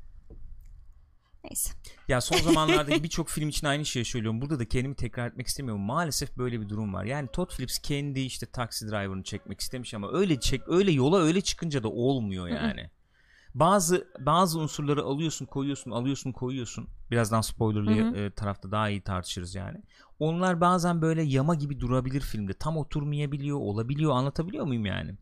[1.50, 1.74] Neyse.
[2.08, 4.42] ya son zamanlardaki birçok film için aynı şeyi söylüyorum.
[4.42, 5.82] Burada da kendimi tekrar etmek istemiyorum.
[5.82, 7.04] Maalesef böyle bir durum var.
[7.04, 11.42] Yani Todd Phillips kendi işte Taxi Driver'ını çekmek istemiş ama öyle çek öyle yola öyle
[11.42, 12.90] çıkınca da olmuyor yani.
[13.56, 16.88] bazı bazı unsurları alıyorsun, koyuyorsun, alıyorsun, koyuyorsun.
[17.12, 19.78] Birazdan spoilerlı e, tarafta daha iyi tartışırız yani.
[20.20, 22.54] Onlar bazen böyle yama gibi durabilir filmde.
[22.54, 24.12] Tam oturmayabiliyor, olabiliyor.
[24.12, 25.16] Anlatabiliyor muyum yani?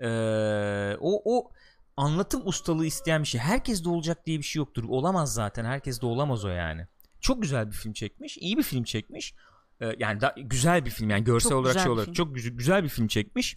[0.00, 1.50] Ee, o o
[1.96, 3.40] anlatım ustalığı isteyen bir şey.
[3.40, 4.84] Herkes de olacak diye bir şey yoktur.
[4.88, 5.64] Olamaz zaten.
[5.64, 6.86] Herkes de olamaz o yani.
[7.20, 8.38] Çok güzel bir film çekmiş.
[8.38, 9.34] iyi bir film çekmiş.
[9.80, 12.14] Ee, yani da, güzel bir film yani görsel Çok olarak şey olarak film.
[12.14, 13.56] çok güzel, güzel bir film çekmiş.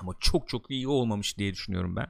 [0.00, 2.06] Ama çok çok iyi olmamış diye düşünüyorum ben.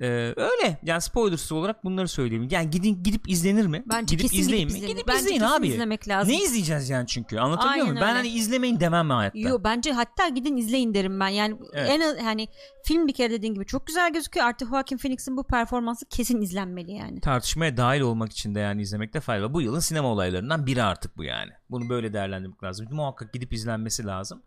[0.00, 0.06] Ee,
[0.36, 2.48] öyle yani spoilersız olarak bunları söyleyeyim.
[2.50, 3.82] Yani gidin gidip izlenir mi?
[3.86, 4.88] Bence gidip kesin izleyin gidip mi?
[4.88, 5.68] Gidip Bence izleyin abi.
[5.68, 6.32] izlemek lazım.
[6.32, 8.08] Ne izleyeceğiz yani çünkü anlatabiliyor Aynen muyum?
[8.08, 9.38] Ben hani izlemeyin demem hayatta?
[9.38, 11.28] Yo bence hatta gidin izleyin derim ben.
[11.28, 11.90] Yani Evet.
[11.90, 12.48] en hani
[12.84, 14.46] film bir kere dediğin gibi çok güzel gözüküyor.
[14.46, 17.20] Artık Joaquin Phoenix'in bu performansı kesin izlenmeli yani.
[17.20, 19.54] tartışmaya dahil olmak için de yani izlemekte fayda var.
[19.54, 21.50] Bu yılın sinema olaylarından biri artık bu yani.
[21.70, 22.86] Bunu böyle değerlendirmek lazım.
[22.90, 24.42] Muhakkak gidip izlenmesi lazım.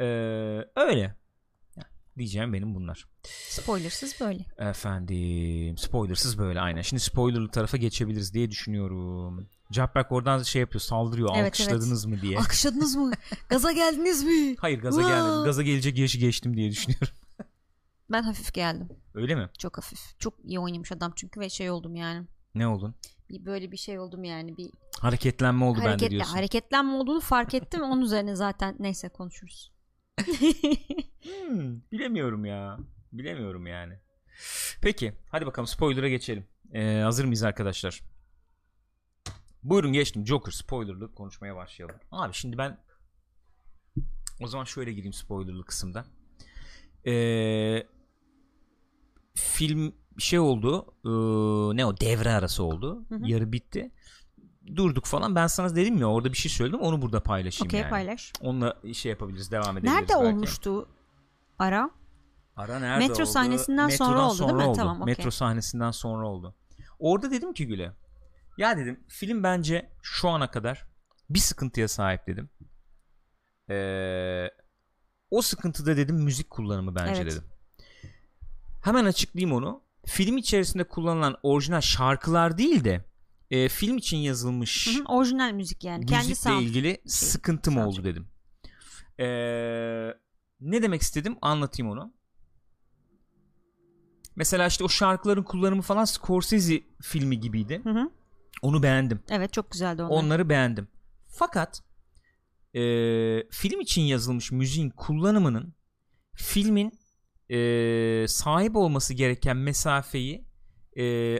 [0.00, 0.04] Ee,
[0.76, 1.14] öyle.
[2.18, 3.04] Diyeceğim benim bunlar.
[3.48, 4.44] Spoilersız böyle.
[4.58, 6.82] Efendim spoilersız böyle aynen.
[6.82, 9.48] Şimdi spoilerlı tarafa geçebiliriz diye düşünüyorum.
[9.72, 12.38] Cabberk oradan şey yapıyor saldırıyor Evet, alkışladınız mı diye.
[12.38, 13.12] Akışladınız mı?
[13.48, 14.56] Gaza geldiniz mi?
[14.58, 15.08] Hayır gaza Vaa!
[15.08, 15.44] gelmedim.
[15.44, 17.08] Gaza gelecek yaşı geçtim diye düşünüyorum.
[18.10, 18.88] Ben hafif geldim.
[19.14, 19.48] Öyle mi?
[19.58, 20.18] Çok hafif.
[20.18, 22.26] Çok iyi oynamış adam çünkü ve şey oldum yani.
[22.54, 22.94] Ne oldun?
[23.30, 24.56] Bir böyle bir şey oldum yani.
[24.56, 26.32] Bir Hareketlenme oldu bende hareketle, diyorsun.
[26.34, 27.82] hareketlenme olduğunu fark ettim.
[27.82, 29.72] Onun üzerine zaten neyse konuşuruz.
[31.26, 32.78] Hmm, bilemiyorum ya.
[33.12, 33.94] Bilemiyorum yani.
[34.82, 36.46] Peki hadi bakalım spoiler'a geçelim.
[36.72, 38.02] Ee, hazır mıyız arkadaşlar?
[39.62, 40.26] Buyurun geçtim.
[40.26, 41.96] Joker spoilerlı konuşmaya başlayalım.
[42.10, 42.78] Abi şimdi ben
[44.40, 46.04] o zaman şöyle gireyim spoilerlı kısımda.
[47.06, 47.86] Ee,
[49.34, 50.86] film şey oldu.
[51.04, 53.04] ee, ne o devre arası oldu.
[53.08, 53.20] Hı hı.
[53.24, 53.90] Yarı bitti.
[54.76, 55.34] Durduk falan.
[55.34, 56.80] Ben sana dedim ya orada bir şey söyledim.
[56.80, 57.90] Onu burada paylaşayım Okey yani.
[57.90, 58.32] paylaş.
[58.40, 59.50] Onunla şey yapabiliriz.
[59.50, 59.94] Devam edebiliriz.
[59.94, 60.34] Nerede belki.
[60.34, 60.88] olmuştu
[61.58, 61.90] ara?
[62.56, 63.30] Ara nerede Metro oldu?
[63.32, 64.62] sahnesinden sonra Metrodan oldu değil mi?
[64.64, 64.76] oldu.
[64.76, 65.12] Tamam, okey.
[65.14, 66.54] Metro sahnesinden sonra oldu.
[66.98, 67.92] Orada dedim ki Güle.
[68.58, 70.86] Ya dedim film bence şu ana kadar
[71.30, 72.50] bir sıkıntıya sahip dedim.
[73.70, 74.50] Ee,
[75.30, 77.32] o sıkıntıda dedim müzik kullanımı bence Evet.
[77.32, 77.44] dedim.
[78.84, 79.82] Hemen açıklayayım onu.
[80.06, 83.04] Film içerisinde kullanılan orijinal şarkılar değil de
[83.50, 86.06] e, film için yazılmış Hı hı, orijinal müzik yani.
[86.06, 86.62] Kendi müzikle sound.
[86.62, 87.98] ilgili sıkıntım soundtrack.
[87.98, 88.28] oldu dedim.
[89.20, 90.14] Ee,
[90.60, 92.14] ne demek istedim anlatayım onu.
[94.36, 97.80] Mesela işte o şarkıların kullanımı falan Scorsese filmi gibiydi.
[97.84, 98.10] Hı hı.
[98.62, 99.20] Onu beğendim.
[99.30, 100.16] Evet çok güzeldi onlar.
[100.16, 100.88] Onları beğendim.
[101.28, 101.82] Fakat
[102.74, 102.80] e,
[103.50, 105.74] film için yazılmış müziğin kullanımının
[106.34, 106.98] filmin
[107.50, 110.46] e, sahip olması gereken mesafeyi
[110.98, 111.36] e,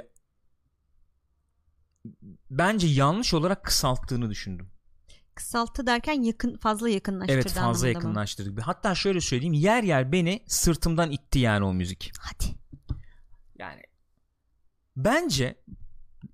[2.51, 4.71] bence yanlış olarak kısalttığını düşündüm.
[5.37, 7.89] Kısalttı derken yakın fazla yakınlaştırdı Evet fazla anlamında mı?
[7.95, 8.63] yakınlaştırdık.
[8.67, 12.13] Hatta şöyle söyleyeyim yer yer beni sırtımdan itti yani o müzik.
[12.21, 12.45] Hadi.
[13.59, 13.83] Yani
[14.97, 15.55] bence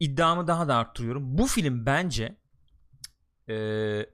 [0.00, 1.38] iddiamı daha da arttırıyorum.
[1.38, 2.36] Bu film bence
[3.48, 4.10] eee,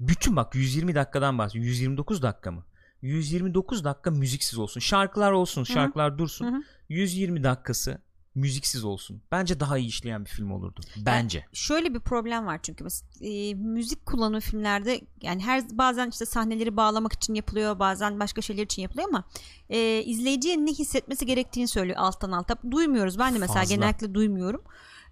[0.00, 1.68] bütün bak 120 dakikadan bahsediyorum.
[1.68, 2.64] 129 dakika mı?
[3.02, 4.80] 129 dakika müziksiz olsun.
[4.80, 6.44] Şarkılar olsun, şarkılar dursun.
[6.46, 6.62] Hı hı.
[6.88, 8.02] 120 dakikası
[8.38, 9.22] müziksiz olsun.
[9.32, 10.80] Bence daha iyi işleyen bir film olurdu.
[10.96, 11.46] Bence.
[11.52, 12.84] Şöyle bir problem var çünkü
[13.20, 18.62] e, müzik kullanımı filmlerde yani her bazen işte sahneleri bağlamak için yapılıyor bazen başka şeyler
[18.62, 19.24] için yapılıyor ama
[19.70, 23.74] e, izleyiciye ne hissetmesi gerektiğini söylüyor alttan alta duymuyoruz ben de mesela Fazla.
[23.74, 24.62] genellikle duymuyorum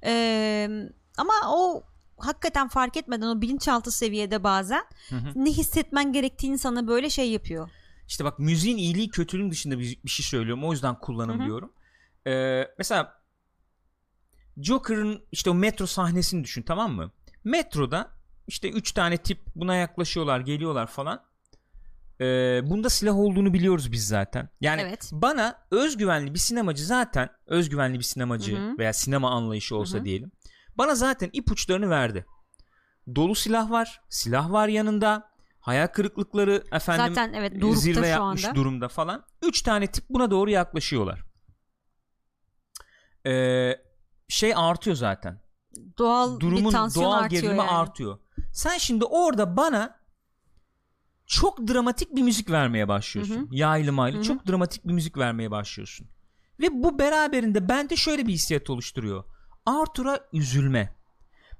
[0.05, 0.69] E,
[1.17, 1.83] ama o
[2.19, 5.33] hakikaten fark etmeden o bilinçaltı seviyede bazen Hı hı.
[5.45, 7.71] ne hissetmen gerektiğini sana böyle şey yapıyor
[8.09, 10.65] İşte bak müziğin iyiliği kötülüğün dışında bir, bir şey söylüyorum.
[10.65, 11.47] O yüzden kullanım Hı hı.
[11.47, 11.73] diyorum.
[12.27, 13.16] Ee, mesela
[14.57, 17.11] Joker'ın işte o metro sahnesini düşün tamam mı?
[17.45, 18.11] Metroda
[18.47, 21.23] işte üç tane tip buna yaklaşıyorlar geliyorlar falan.
[22.21, 24.49] Ee, bunda silah olduğunu biliyoruz biz zaten.
[24.61, 25.11] Yani Evet.
[25.13, 28.79] bana özgüvenli bir sinemacı zaten özgüvenli bir sinemacı Hı hı.
[28.79, 30.05] veya sinema anlayışı olsa Hı hı.
[30.05, 30.33] diyelim.
[30.79, 32.27] Bana zaten ipuçlarını verdi.
[33.17, 35.31] Dolu silah var, silah var yanında.
[35.61, 38.55] Hayal kırıklıkları efendim Zaten evet dorukta zirve şu yapmış anda.
[38.55, 39.25] durumda falan.
[39.43, 41.23] Üç tane tip buna doğru yaklaşıyorlar.
[43.27, 43.86] Ee,
[44.29, 45.41] şey artıyor zaten.
[45.99, 47.71] Doğal Durumun bir tansiyon doğal artıyor gerilimi yani.
[47.71, 48.19] artıyor.
[48.53, 50.01] Sen şimdi orada bana
[51.27, 53.35] çok dramatik bir müzik vermeye başlıyorsun.
[53.37, 53.47] Hı hı.
[53.51, 56.09] Yaylı maylı çok dramatik bir müzik vermeye başlıyorsun.
[56.61, 59.25] Ve bu beraberinde bende şöyle bir hissiyat oluşturuyor.
[59.67, 60.97] Arthur'a üzülme.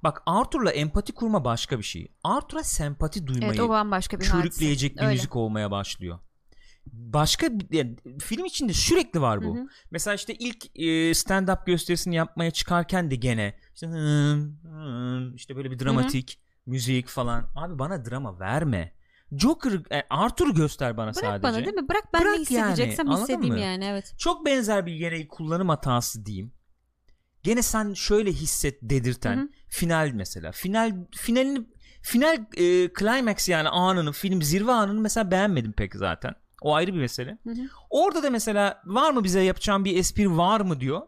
[0.03, 2.11] Bak Arthur'la empati kurma başka bir şey.
[2.23, 4.41] Arthur'a sempati duymayı Evet o bambaşka bir hadise.
[4.41, 5.11] körükleyecek bir Öyle.
[5.13, 6.19] müzik olmaya başlıyor.
[6.93, 9.55] Başka yani film içinde sürekli var bu.
[9.55, 9.67] Hı hı.
[9.91, 15.71] Mesela işte ilk e, stand-up gösterisini yapmaya çıkarken de gene işte, hım, hım, işte böyle
[15.71, 17.49] bir dramatik müzik falan.
[17.55, 18.97] Abi bana drama verme.
[19.31, 21.43] Joker, e, Arthur'u göster bana Bırak sadece.
[21.43, 21.89] bana değil mi?
[21.89, 23.59] Bırak ben Bırak ne hissedeceksem yani, hissedeyim mı?
[23.59, 24.13] yani evet.
[24.17, 26.53] Çok benzer bir gene kullanım hatası diyeyim.
[27.43, 29.49] Gene sen şöyle hisset dedirten Hı hı.
[29.69, 30.51] final mesela.
[30.51, 31.67] Final finalini
[32.01, 36.35] final e, climax yani anını film zirve anını mesela beğenmedim pek zaten.
[36.61, 37.37] O ayrı bir mesele.
[37.43, 37.61] Hı hı.
[37.89, 41.01] Orada da mesela var mı bize yapacağım bir espri var mı diyor.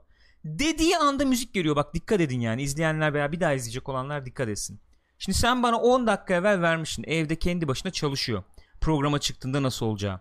[0.44, 1.76] Dediği anda müzik geliyor.
[1.76, 4.82] Bak dikkat edin yani izleyenler veya bir daha izleyecek olanlar dikkat etsin.
[5.18, 7.04] Şimdi sen bana 10 dakika evvel vermişsin.
[7.08, 8.44] Evde kendi başına çalışıyor.
[8.82, 10.20] Programa çıktığında nasıl olacağı.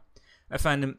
[0.50, 0.98] Efendim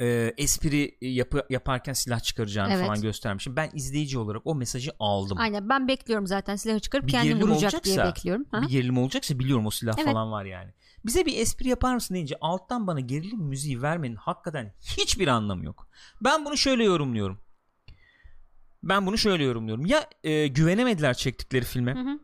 [0.00, 2.86] e, espri yapı, yaparken silah çıkaracağını Evet.
[2.86, 3.56] falan göstermişim.
[3.56, 5.38] Ben izleyici olarak o mesajı aldım.
[5.40, 8.44] Aynen ben bekliyorum zaten silahı çıkarıp Bir kendim vuracak diye olacaksa- bekliyorum.
[8.50, 8.62] Hı hı.
[8.62, 10.06] bir gerilim olacaksa biliyorum o silah Evet.
[10.06, 10.72] falan var yani.
[11.06, 15.88] Bize bir espri yapar mısın deyince alttan bana gerilim müziği vermenin hakikaten hiçbir anlamı yok.
[16.24, 17.40] Ben bunu şöyle yorumluyorum.
[18.82, 19.86] Ben bunu şöyle yorumluyorum.
[19.86, 21.94] Ya e, güvenemediler çektikleri filme.
[21.94, 22.18] Hı hı.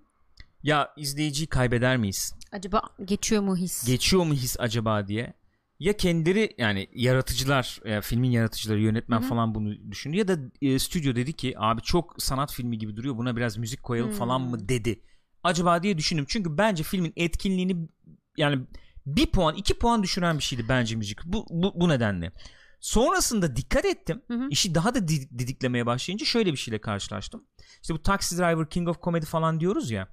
[0.62, 2.34] Ya izleyiciyi kaybeder miyiz?
[2.52, 3.86] Acaba geçiyor mu his?
[3.86, 5.34] Geçiyor mu his acaba diye.
[5.78, 9.28] Ya kendileri yani yaratıcılar, e, filmin yaratıcıları, yönetmen Hı hı.
[9.28, 13.16] falan bunu düşündü ya da e, stüdyo dedi ki abi çok sanat filmi gibi duruyor.
[13.16, 14.18] Buna biraz müzik koyalım Hmm.
[14.18, 15.00] falan mı dedi.
[15.44, 16.24] Acaba diye düşündüm.
[16.28, 17.88] Çünkü bence filmin etkinliğini
[18.36, 18.66] yani
[19.06, 21.18] bir puan, iki puan düşüren bir şeydi bence müzik.
[21.24, 22.32] Bu bu, bu nedenle.
[22.80, 24.22] Sonrasında dikkat ettim.
[24.28, 24.48] Hı hı.
[24.50, 27.44] İşi daha da di- didiklemeye başlayınca şöyle bir şeyle karşılaştım.
[27.82, 30.08] İşte bu Taxi Driver, King of Comedy falan diyoruz ya.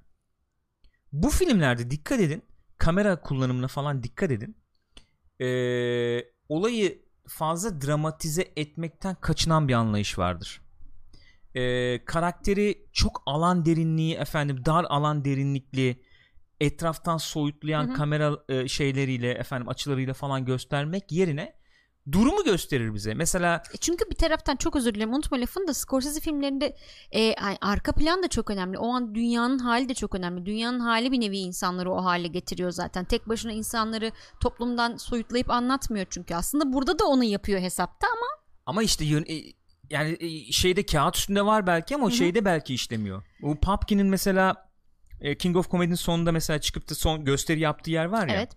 [1.12, 2.42] Bu filmlerde dikkat edin.
[2.78, 4.56] Kamera kullanımına falan dikkat edin.
[5.40, 10.60] Ee, olayı fazla dramatize etmekten kaçınan bir anlayış vardır.
[11.54, 16.02] Ee, karakteri çok alan derinliği efendim dar alan derinlikli
[16.60, 17.94] etraftan soyutlayan Hı hı.
[17.94, 21.60] kamera e, şeyleriyle efendim açılarıyla falan göstermek yerine
[22.12, 23.14] durumu gösterir bize.
[23.14, 26.76] Mesela E Çünkü bir taraftan çok özür dilerim unutma lafını da Scorsese filmlerinde
[27.12, 28.78] e, arka plan da çok önemli.
[28.78, 30.46] O an dünyanın hali de çok önemli.
[30.46, 33.04] Dünyanın hali bir nevi insanları o hale getiriyor zaten.
[33.04, 36.34] Tek başına insanları toplumdan soyutlayıp anlatmıyor çünkü.
[36.34, 38.26] Aslında burada da onu yapıyor hesapta ama
[38.66, 39.54] ama işte e,
[39.90, 42.16] yani e, şeyde kağıt üstünde var belki ama o Hı hı.
[42.16, 43.22] şeyde belki işlemiyor.
[43.42, 44.69] O Popkin'in mesela
[45.20, 48.34] e, King of Comedy'nin sonunda mesela çıkıp da son gösteri yaptığı yer var ya.
[48.34, 48.56] evet.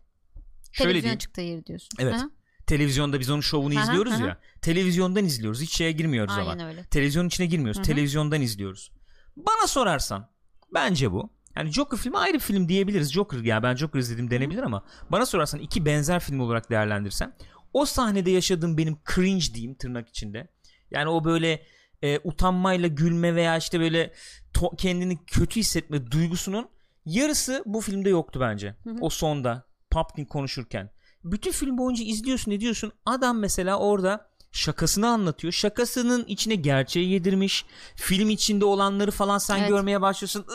[0.72, 1.18] Şöyle Televizyon diyeyim.
[1.20, 1.90] çıktığı yeri diyorsun.
[2.00, 2.14] Evet.
[2.14, 2.30] Aha,
[2.68, 4.28] Televizyonda biz onun şovunu Aha, izliyoruz aha.
[4.28, 4.38] ya.
[4.62, 5.62] Televizyondan izliyoruz.
[5.62, 6.52] Hiç şeye girmiyoruz ama.
[6.52, 6.84] Aynen öyle.
[6.84, 7.78] Televizyonun içine girmiyoruz.
[7.78, 7.86] Hı hı.
[7.86, 8.92] Televizyondan izliyoruz.
[9.36, 10.30] Bana sorarsan
[10.74, 11.30] bence bu.
[11.56, 13.12] Yani Joker filmi ayrı bir film diyebiliriz.
[13.14, 17.36] Joker ya ben Joker izledim denebilir ama bana sorarsan iki benzer film olarak değerlendirsem
[17.74, 20.48] o sahnede yaşadığım benim cringe diyeyim tırnak içinde.
[20.92, 21.66] Yani o böyle
[22.04, 24.14] e, utanmayla gülme veya işte böyle
[24.54, 26.70] to- kendini kötü hissetme duygusunun
[27.06, 28.76] yarısı bu filmde yoktu bence.
[28.84, 28.96] Hı hı.
[29.02, 30.90] O sonda Pumpkin konuşurken.
[31.24, 32.92] Bütün film boyunca izliyorsun ne diyorsun?
[33.06, 35.54] Adam mesela orada şakasını anlatıyor.
[35.54, 37.66] Şakasının içine gerçeği yedirmiş.
[37.96, 39.70] Film içinde olanları falan sen Evet.
[39.70, 40.46] görmeye başlıyorsun.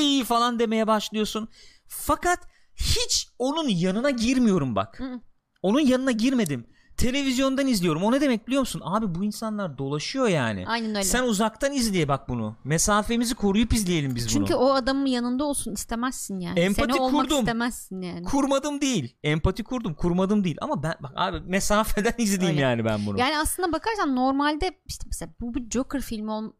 [0.00, 1.48] Iy falan demeye başlıyorsun.
[1.88, 2.38] Fakat
[2.76, 5.00] hiç onun yanına girmiyorum bak.
[5.00, 5.20] Hı.
[5.62, 6.66] Onun yanına girmedim.
[7.02, 8.02] Televizyondan izliyorum.
[8.04, 8.82] O ne demek biliyor musun?
[8.84, 10.64] Abi bu insanlar dolaşıyor yani.
[10.66, 11.04] Aynen öyle.
[11.04, 12.56] Sen uzaktan izleye bak bunu.
[12.64, 14.60] Mesafemizi koruyup izleyelim biz Çünkü bunu.
[14.60, 16.60] o adamın yanında olsun istemezsin yani.
[16.60, 17.38] Empati Seni olmak kurdum.
[17.38, 18.24] istemezsin yani.
[18.24, 19.16] Kurmadım değil.
[19.22, 19.94] Empati kurdum.
[19.94, 20.56] Kurmadım değil.
[20.60, 22.66] Ama ben bak abi mesafeden izleyeyim Öyle.
[22.66, 23.18] yani ben bunu.
[23.18, 26.52] Yani aslında bakarsan normalde işte mesela bu bir Joker filmi ol.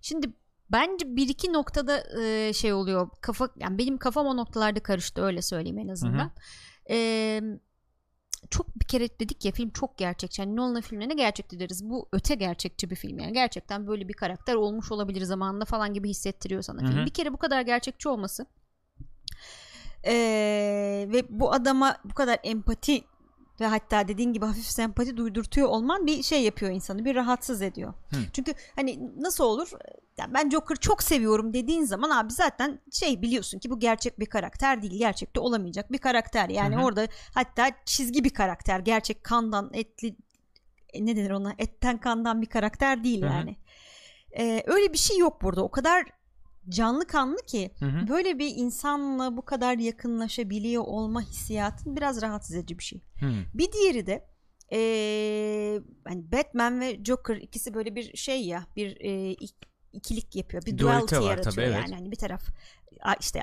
[0.00, 0.30] Şimdi
[0.72, 3.08] bence bir iki noktada e, şey oluyor.
[3.20, 6.30] Kafa yani benim kafam o noktalarda karıştı öyle söyleyeyim en azından.
[6.90, 7.40] E,
[8.50, 10.42] çok bir kere dedik ya film çok gerçekçi.
[10.42, 11.90] Yani Nolan'ın filmlerine gerçekçi deriz.
[11.90, 13.32] Bu öte gerçekçi bir film yani.
[13.32, 17.06] Gerçekten böyle bir karakter olmuş olabilir zamanında falan gibi hissettiriyor sana film.
[17.06, 18.46] Bir kere bu kadar gerçekçi olması
[20.04, 20.12] e,
[21.12, 23.04] ve bu adama bu kadar empati
[23.60, 27.94] ve hatta dediğin gibi hafif sempati duydurtuyor olman bir şey yapıyor insanı bir rahatsız ediyor.
[28.10, 28.16] Hı.
[28.32, 29.70] Çünkü hani nasıl olur
[30.18, 34.26] yani ben Joker çok seviyorum dediğin zaman abi zaten şey biliyorsun ki bu gerçek bir
[34.26, 36.84] karakter değil gerçekte olamayacak bir karakter yani Hı hı.
[36.84, 40.16] orada hatta çizgi bir karakter gerçek kandan etli
[40.92, 43.32] e, ne denir ona etten kandan bir karakter değil Hı hı.
[43.32, 43.56] yani.
[44.38, 46.04] Ee, öyle bir şey yok burada o kadar
[46.68, 48.08] canlı kanlı ki Hı hı.
[48.08, 53.02] böyle bir insanla bu kadar yakınlaşabiliyor olma hissiyatın biraz rahatsız edici bir şey.
[53.20, 53.26] Hı.
[53.54, 54.24] Bir diğeri de
[54.70, 58.96] eee, hani Batman ve Joker ikisi böyle bir şey ya bir
[59.36, 60.62] ik- ikilik yapıyor.
[60.66, 61.76] Bir Dualite duality var yaratıyor tabii, evet.
[61.88, 61.94] yani.
[61.94, 62.42] Hani bir taraf
[63.20, 63.42] işte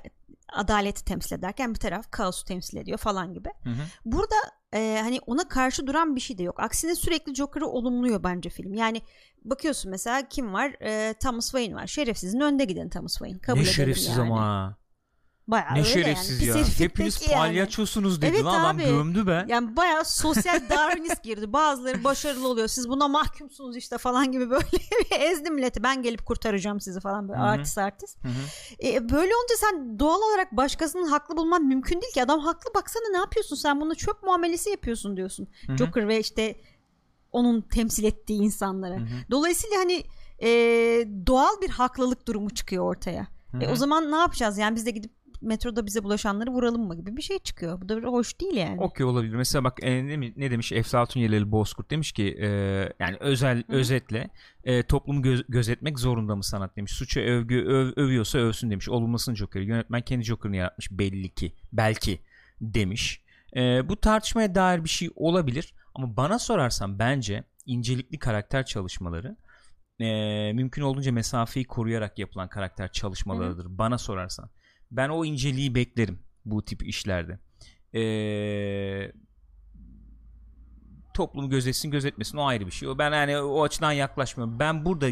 [0.54, 3.50] adaleti temsil ederken bir taraf kaosu temsil ediyor falan gibi.
[3.64, 3.82] Hı hı.
[4.06, 4.36] Burada
[4.74, 6.60] e, hani ona karşı duran bir şey de yok.
[6.60, 8.74] Aksine sürekli Joker'ı olumluyor bence film.
[8.74, 9.02] Yani
[9.46, 10.76] bakıyorsun mesela kim var?
[10.82, 11.88] E, Thomas Wayne var.
[11.88, 13.40] Şerefsizin önde giden Thomas Wayne.
[13.40, 14.22] Kabul Ne şerefsiz yani.
[14.22, 14.78] ama.
[15.48, 16.60] Bayağı Ne şerefsiz yani.
[16.60, 16.66] ya.
[16.78, 17.34] Hepiniz yani.
[17.34, 18.84] palyaçosunuz dedi Evet lan adam abi.
[18.84, 19.46] gömdü be.
[19.48, 21.54] Yani bayağı sosyal Darwinist girdi.
[21.54, 22.68] Bazıları başarılı oluyor.
[22.68, 24.66] Siz buna mahkumsunuz işte falan gibi böyle
[25.20, 25.84] ezdi milleti.
[25.84, 27.48] Ben gelip kurtaracağım sizi falan böyle Hı hı.
[27.48, 28.18] artist artist.
[28.24, 28.88] Hı hı.
[28.88, 32.24] E, böyle olunca sen doğal olarak başkasının haklı bulman mümkün değil ki.
[32.24, 35.48] Adam haklı baksana ne yapıyorsun sen bunu çöp muamelesi yapıyorsun diyorsun.
[35.68, 35.78] Hı hı.
[35.78, 36.56] Joker ve işte
[37.32, 38.96] onun temsil ettiği insanlara.
[38.96, 39.32] Hı hı.
[39.32, 40.04] Dolayısıyla hani
[40.42, 40.50] e,
[41.28, 43.28] doğal bir haklılık durumu çıkıyor ortaya.
[43.62, 47.18] E, o zaman ne yapacağız yani biz de gidip metroda bize bulaşanları vuralım mı gibi
[47.18, 47.82] bir şey çıkıyor.
[47.82, 48.82] Bu da hoş değil yani.
[48.82, 49.36] Okey olabilir.
[49.36, 52.48] Mesela bak e, ne, ne demiş Eflatun Yeleli Bozkurt demiş ki e,
[53.00, 54.30] yani özel özetle
[54.64, 56.92] e, toplumu göz- gözetmek zorunda mı sanat demiş.
[56.92, 58.90] Suça övgü öv- övüyorsa övsün demiş.
[58.90, 59.66] Olumlasın Joker'i.
[59.66, 61.54] Yönetmen kendi Joker'ını yaratmış belli ki.
[61.74, 62.20] Belki
[62.62, 63.22] demiş.
[63.56, 69.38] E, bu tartışmaya dair bir şey olabilir ama bana sorarsan bence incelikli karakter çalışmaları
[70.00, 70.06] e,
[70.54, 73.66] mümkün olduğunca mesafeyi koruyarak yapılan karakter çalışmalarıdır.
[73.78, 74.50] Bana sorarsan.
[74.92, 77.40] Ben o inceliği beklerim bu tip işlerde.
[77.94, 79.12] Ee,
[81.14, 82.90] toplumu gözetsin gözetmesin o ayrı bir şey.
[82.90, 84.60] O Ben yani o açıdan yaklaşmıyorum.
[84.60, 85.08] Ben burada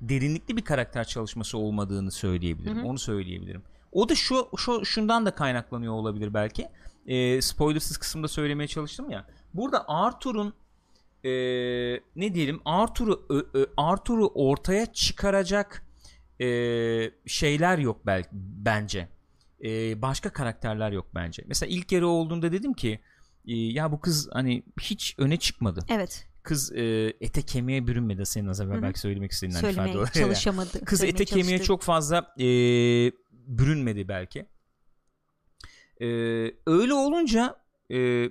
[0.00, 2.76] derinlikli bir karakter çalışması olmadığını söyleyebilirim.
[2.76, 2.86] Hı hı.
[2.86, 3.62] Onu söyleyebilirim.
[3.92, 6.68] O da şu, şu şundan da kaynaklanıyor olabilir belki.
[7.06, 9.26] Ee, spoilersız kısımda söylemeye çalıştım ya.
[9.54, 10.54] Burada Arthur'un
[11.24, 11.30] ee,
[12.16, 13.26] ne diyelim Arthur'u
[13.76, 15.86] Arthur'u ortaya çıkaracak
[16.40, 19.08] ee, şeyler yok belki bence.
[19.66, 21.44] Ee, başka karakterler yok bence.
[21.46, 23.00] Mesela ilk yarı olduğunda dedim ki
[23.46, 25.80] e, ya bu kız hani hiç öne çıkmadı.
[25.88, 26.28] Evet.
[26.42, 30.14] Kız e, ete kemiğe bürünmedi senin az evvel belki söylemek istediğin hani Söylemeye ifade olarak.
[30.14, 30.84] çalışamadı.
[30.84, 31.66] Kız ete kemiğe çalıştı.
[31.66, 32.44] çok fazla e,
[33.32, 34.46] bürünmedi belki.
[36.00, 36.06] E,
[36.66, 37.56] öyle olunca
[37.92, 38.30] e,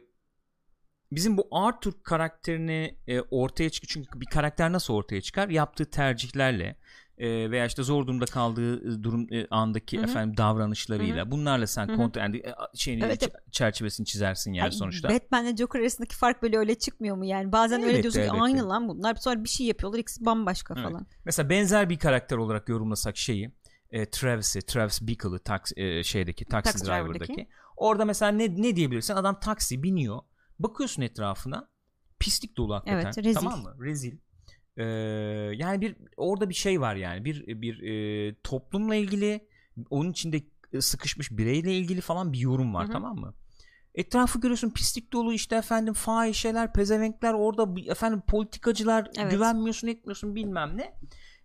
[1.11, 3.89] bizim bu Arthur karakterini e, ortaya çıkıyor.
[3.89, 5.49] Çünkü bir karakter nasıl ortaya çıkar?
[5.49, 6.75] Yaptığı tercihlerle
[7.17, 10.05] e, veya işte zor durumda kaldığı e, durum e, andaki Hı hı.
[10.05, 11.95] efendim davranışlarıyla bunlarla sen Hı hı.
[11.97, 15.09] kontrol yani e, şeyini Evet, ç- çerçevesini çizersin yani Ay, sonuçta.
[15.09, 17.51] Batman'le Joker arasındaki fark böyle öyle çıkmıyor mu yani?
[17.51, 18.41] Bazen öyle Elbette, diyorsun ki elbette.
[18.43, 19.15] aynı lan bunlar.
[19.15, 20.83] Sonra bir şey yapıyorlar ikisi bambaşka Evet.
[20.87, 21.07] falan.
[21.25, 23.51] Mesela benzer bir karakter olarak yorumlasak şeyi
[23.91, 27.17] e, Travis'i, Travis Bickle'ı taksi, e, şeydeki taksi Taxi driver'daki.
[27.33, 27.47] Driver'daki.
[27.77, 29.13] Orada mesela ne ne diyebilirsin?
[29.13, 30.19] Adam taksi biniyor.
[30.59, 31.69] Bakıyorsun etrafına.
[32.19, 33.03] Pislik dolu hakikaten.
[33.05, 33.33] Evet, rezil.
[33.33, 33.75] Tamam mı?
[33.81, 34.17] Rezil.
[34.77, 34.83] Ee,
[35.55, 37.25] yani bir orada bir şey var yani.
[37.25, 39.47] Bir bir e, toplumla ilgili
[39.89, 40.41] onun içinde
[40.79, 42.91] sıkışmış bireyle ilgili falan bir yorum var Hı hı.
[42.93, 43.33] tamam mı?
[43.95, 49.31] Etrafı görüyorsun pislik dolu işte efendim fahişeler, pezevenkler orada efendim politikacılar Evet.
[49.31, 50.93] güvenmiyorsun etmiyorsun bilmem ne.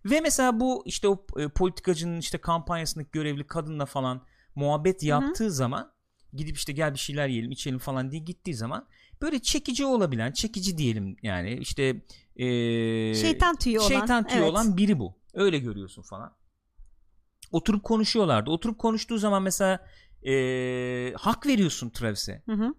[0.05, 4.23] Ve mesela bu işte o e, politikacının işte kampanyasındaki görevli kadınla falan
[4.55, 5.91] muhabbet yaptığı zaman
[6.33, 8.87] gidip işte gel bir şeyler yiyelim içelim falan diye gittiği zaman
[9.21, 12.01] böyle çekici olabilen çekici diyelim yani işte
[12.35, 12.45] e,
[13.15, 13.87] Şeytan tüyü olan.
[13.87, 14.51] şeytan tüyü evet.
[14.51, 15.15] olan biri bu.
[15.33, 16.35] Öyle görüyorsun falan.
[17.51, 18.49] Oturup konuşuyorlardı.
[18.49, 19.87] Oturup konuştuğu zaman mesela
[20.27, 22.43] e, hak veriyorsun Travis'e.
[22.45, 22.73] Hı hı.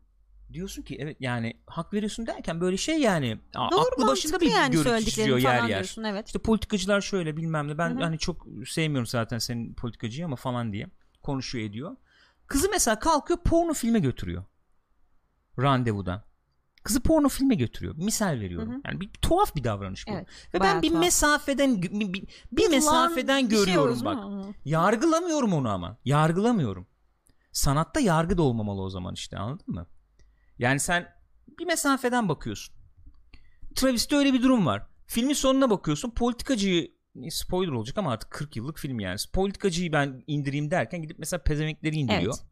[0.53, 4.77] Diyorsun ki evet yani hak veriyorsun derken böyle şey yani Doğru aklı başında bir yani
[4.77, 5.69] söylediklerini çiziyor yer yer.
[5.69, 6.27] diyorsun evet.
[6.27, 8.03] İşte politikacılar şöyle bilmem ne ben Hı hı.
[8.03, 10.87] hani çok sevmiyorum zaten senin politikacıyı ama falan diye
[11.23, 11.97] konuşuyor ediyor.
[12.47, 14.45] Kızı mesela kalkıyor porno filme götürüyor.
[15.59, 16.23] Randevudan.
[16.83, 17.95] Kızı porno filme götürüyor.
[17.97, 18.71] Misal veriyorum.
[18.71, 18.81] Hı hı.
[18.85, 20.13] Yani bir, bir tuhaf bir davranış bu.
[20.13, 21.01] Evet, Ve ben bir tuhaf.
[21.01, 24.55] mesafeden bir, bir, bir mesafeden şey görüyorum olsun bak.
[24.65, 25.99] Yargılamıyorum onu ama.
[26.05, 26.87] Yargılamıyorum.
[27.53, 29.87] Sanatta yargı da olmamalı o zaman işte anladın mı?
[30.59, 31.09] Yani sen
[31.59, 32.75] bir mesafeden bakıyorsun.
[33.75, 34.87] Travis'te öyle bir durum var.
[35.07, 36.11] Filmin sonuna bakıyorsun.
[36.11, 36.93] Politikacıyı
[37.31, 39.17] spoiler olacak ama artık 40 yıllık film yani.
[39.33, 42.35] Politikacıyı ben indireyim derken gidip mesela pezevenkleri indiriyor.
[42.39, 42.47] Evet.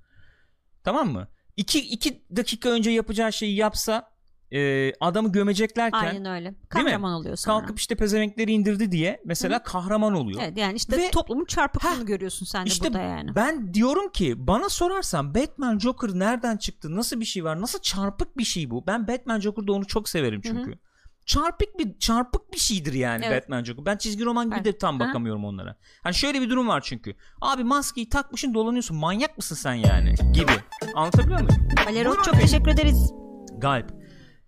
[0.84, 1.28] Tamam mı?
[1.56, 4.10] 2 2 dakika önce yapacağı şeyi yapsa
[4.52, 6.54] e, adamı gömeceklerken Aynen öyle.
[6.68, 7.58] Kahraman oluyor sonra.
[7.60, 10.40] kalkıp işte pezevenkleri indirdi diye mesela kahraman oluyor.
[10.44, 13.34] Evet yani işte Ve- toplumun çarpıklığını görüyorsun sen de İşte burada yani.
[13.34, 16.96] ben diyorum ki bana sorarsan Batman Joker nereden çıktı?
[16.96, 17.60] Nasıl bir şey var?
[17.60, 18.86] Nasıl çarpık bir şey bu?
[18.86, 20.78] Ben Batman Joker'da onu çok severim çünkü.
[21.26, 23.42] Çarpık bir çarpık bir şeydir yani Evet.
[23.42, 23.86] Batman Joker.
[23.86, 24.64] Ben çizgi roman gibi Evet.
[24.64, 25.08] de tam Ha.
[25.08, 25.76] bakamıyorum onlara.
[26.02, 27.14] Hani şöyle bir durum var çünkü.
[27.40, 28.96] Abi maskeyi takmışın dolanıyorsun.
[28.96, 30.14] Manyak mısın sen yani?
[30.32, 30.52] Gibi.
[30.94, 31.68] Anlatabiliyor muyum?
[31.86, 33.12] Valero çok teşekkür ederiz.
[33.58, 33.99] Galp.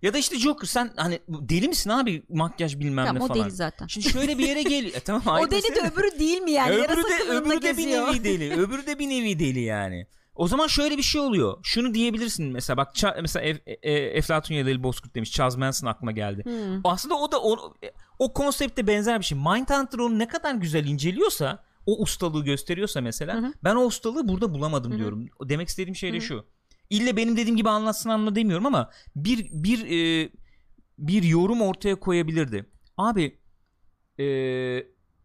[0.03, 3.43] Ya da işte Joker sen hani deli misin abi makyaj bilmem Tamam, ne o falan.
[3.45, 3.87] deli zaten.
[3.87, 4.93] Şimdi şöyle bir yere geliyor.
[4.95, 6.75] E, tamam o deli de öbürü değil mi yani?
[6.75, 8.53] Öbürü de, öbürü de bir nevi deli.
[8.61, 10.07] öbürü de bir nevi deli yani.
[10.35, 11.57] O zaman şöyle bir şey oluyor.
[11.63, 15.31] Şunu diyebilirsin mesela bak Ça- mesela Ef, e, Eflatun ya da Bozkurt demiş.
[15.31, 16.43] Charles Manson aklıma geldi.
[16.45, 16.81] Hmm.
[16.83, 17.73] Aslında o da o,
[18.19, 19.37] o konsepte benzer bir şey.
[19.37, 23.53] Mindhunter onu ne kadar güzel inceliyorsa o ustalığı gösteriyorsa mesela Hı hı.
[23.63, 24.99] ben o ustalığı burada bulamadım Hı hı.
[24.99, 25.25] diyorum.
[25.39, 26.45] O Demek istediğim şey de şu.
[26.93, 30.29] İlle benim dediğim gibi anlatsın anla demiyorum ama bir bir e,
[30.97, 32.69] bir yorum ortaya koyabilirdi.
[32.97, 33.39] Abi
[34.19, 34.25] e,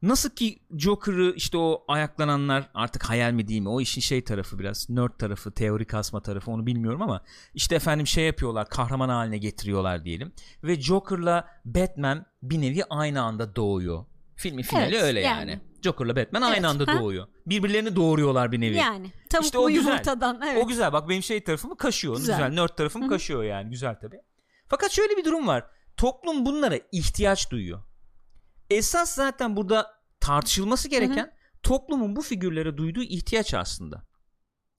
[0.02, 4.58] nasıl ki Joker'ı işte o ayaklananlar artık hayal mi değil mi o işin şey tarafı
[4.58, 7.22] biraz nerd tarafı teori kasma tarafı onu bilmiyorum ama
[7.54, 10.32] işte efendim şey yapıyorlar kahraman haline getiriyorlar diyelim
[10.64, 14.04] ve Joker'la Batman bir nevi aynı anda doğuyor.
[14.39, 15.51] Filmin finali Evet, öyle yani.
[15.51, 15.61] yani.
[15.82, 17.01] Joker'la Batman Evet, aynı anda ha.
[17.01, 17.26] doğuyor.
[17.47, 18.76] Birbirlerini doğuruyorlar bir nevi.
[18.76, 19.82] Yani tavuk İşte o güzel.
[19.84, 20.64] yumurtadan evet.
[20.64, 22.16] O güzel bak benim şey tarafımı kaşıyor.
[22.16, 22.36] Güzel.
[22.36, 22.49] Güzel.
[22.51, 22.62] güzel.
[22.62, 23.12] Nerd tarafımı Hı hı.
[23.12, 23.70] kaşıyor yani.
[23.70, 24.20] Güzel tabii.
[24.68, 25.64] Fakat şöyle bir durum var.
[25.97, 27.82] Toplum bunlara ihtiyaç duyuyor.
[28.70, 29.86] Esas zaten burada
[30.20, 31.32] tartışılması gereken
[31.62, 34.03] toplumun bu figürlere duyduğu ihtiyaç aslında.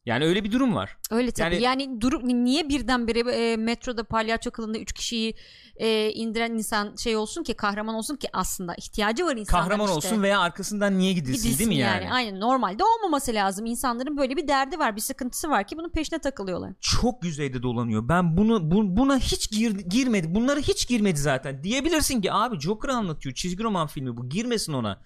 [0.10, 0.97] Yani öyle bir durum var.
[1.12, 1.55] Öyle tabii.
[1.55, 3.20] Yani- Yani, durup niye birdenbire
[3.51, 5.34] e, metroda palyaço kılığında üç kişiyi
[5.76, 9.97] e, indiren insan şey olsun ki kahraman olsun ki aslında ihtiyacı var insanların Kahraman işte.
[9.97, 12.12] olsun veya arkasından niye gidilsin, Gidilsin değil mi yani?
[12.14, 13.66] Aynen normalde olmaması lazım.
[13.66, 16.74] İnsanların böyle bir derdi var, bir sıkıntısı var ki bunun peşine takılıyorlar.
[16.80, 18.07] Çok yüzeyde dolanıyor.
[18.10, 20.36] Ben bunu bu- buna hiç gir, girmedi.
[20.36, 21.64] Bunlara hiç girmedi zaten.
[21.64, 23.36] Diyebilirsin ki abi Joker anlatıyor.
[23.36, 24.30] Çizgi roman filmi bu.
[24.30, 25.01] Girmesin ona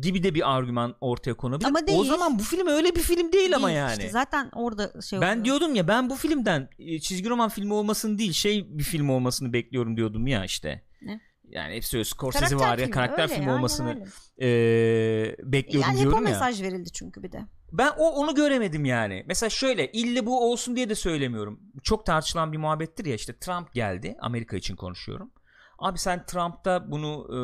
[0.00, 1.68] gibi de bir argüman ortaya konabilir.
[1.68, 2.04] Ama O değil.
[2.04, 3.78] zaman bu film öyle bir film değil, ama Değil.
[3.78, 3.92] yani.
[3.98, 5.44] İşte zaten orada şey Ben oluyor.
[5.44, 9.52] diyordum ya ben bu filmden e, çizgi roman filmi olmasını değil şey bir film olmasını
[9.52, 10.82] bekliyorum diyordum ya işte.
[11.02, 11.20] Ne?
[11.48, 14.06] Yani hep söz Scorsese Karakter var ya filmi, karakter öyle, filmi olmasını
[14.42, 14.46] e,
[15.42, 16.32] bekliyordum Yani hep o diyorum ya.
[16.32, 17.40] mesaj verildi çünkü bir de.
[17.72, 19.24] Ben o onu göremedim yani.
[19.26, 21.60] Mesela şöyle ille bu olsun diye de söylemiyorum.
[21.82, 24.16] Çok tartışılan bir muhabbettir ya işte Trump geldi.
[24.20, 25.30] Amerika için konuşuyorum.
[25.78, 27.38] Abi sen Trump'ta bunu e,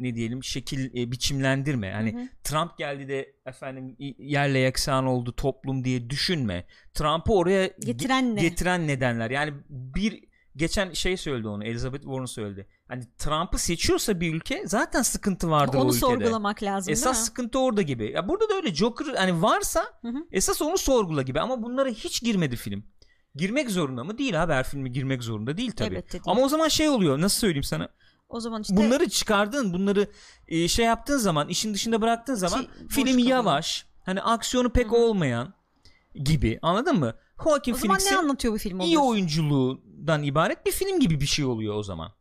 [0.00, 1.86] ne diyelim şekil e, biçimlendirme.
[1.86, 2.28] Yani Hı hı.
[2.44, 6.66] Trump geldi de efendim yerle yeksan oldu toplum diye düşünme.
[6.94, 8.40] Trump'ı oraya ge- Getiren ne?
[8.40, 9.30] getiren nedenler.
[9.30, 10.24] Yani bir
[10.56, 12.68] geçen şey söyledi onu Elizabeth Warren söyledi.
[12.88, 16.00] Hani Trump'ı seçiyorsa bir ülke zaten sıkıntı vardır o Onu ülkede.
[16.00, 18.12] sorgulamak lazım Esas sıkıntı orada gibi.
[18.12, 20.26] Ya burada da öyle Joker hani varsa Hı hı.
[20.32, 22.84] esas onu sorgula gibi ama bunlara hiç girmedi film.
[23.34, 24.18] Girmek zorunda mı?
[24.18, 25.94] Değil abi her filmi girmek zorunda değil tabii.
[25.94, 26.22] Elbette değil.
[26.26, 27.88] Ama o zaman şey oluyor nasıl söyleyeyim sana?
[28.28, 30.06] O zaman işte Bunları çıkardın bunları
[30.48, 33.28] e, şey yaptığın zaman işin dışında bıraktığın zaman Şey, film kalıyor.
[33.28, 34.96] yavaş hani aksiyonu pek Hı hı.
[34.96, 35.54] olmayan
[36.14, 37.14] gibi anladın mı?
[37.44, 41.26] Joaquin o zaman ne Phoenix'in anlatıyor bu film iyi oyunculuğundan ibaret bir film gibi bir
[41.26, 42.12] şey oluyor o zaman.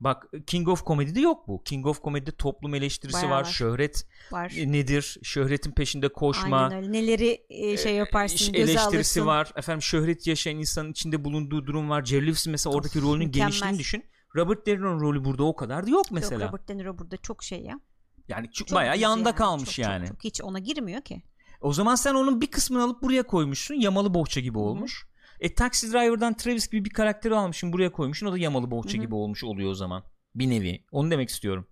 [0.00, 1.62] Bak King of Comedy'de yok bu.
[1.64, 3.44] King of Comedy'de toplum eleştirisi Bayağı var, var.
[3.44, 4.52] şöhret var.
[4.56, 5.18] e, nedir?
[5.22, 6.58] Şöhretin peşinde koşma.
[6.58, 6.92] Aynen öyle.
[6.92, 9.26] Neleri e, şey yaparsın, göze eleştirisi alırsın.
[9.26, 9.52] var.
[9.56, 12.04] Efendim şöhret yaşayan insanın içinde bulunduğu durum var.
[12.04, 13.48] Jerry mesela oradaki rolünün mükemmel.
[13.50, 14.04] genişliğini düşün.
[14.36, 16.42] Robert De Niro'nun rolü burada o kadar da yok mesela.
[16.44, 17.80] Yok, Robert De Niro burada çok şey ya.
[18.28, 19.36] yani çok, Çok bayağı yanda yani.
[19.36, 20.06] kalmış Çok, yani.
[20.06, 21.22] Çok, çok, hiç ona girmiyor ki.
[21.60, 23.74] O zaman sen onun bir kısmını alıp buraya koymuşsun.
[23.74, 25.06] Yamalı bohça gibi olmuş.
[25.40, 28.26] E Taxi Driver'dan Travis gibi bir karakteri almışsın buraya koymuşsun.
[28.26, 29.02] O da yamalı bohça Hı hı.
[29.02, 30.04] gibi olmuş oluyor o zaman.
[30.34, 30.84] Bir nevi.
[30.92, 31.66] Onu demek istiyorum.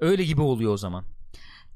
[0.00, 1.04] Öyle gibi oluyor o zaman.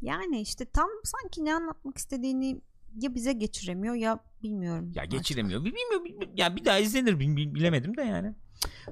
[0.01, 2.61] Yani işte tam sanki ne anlatmak istediğini
[3.01, 4.92] ya bize geçiremiyor ya bilmiyorum.
[4.94, 5.61] Ya geçiremiyor.
[5.64, 6.05] Bi- Bilmiyorum.
[6.05, 8.34] bil- Ya bir daha izlenir bil- bil- bilemedim de yani.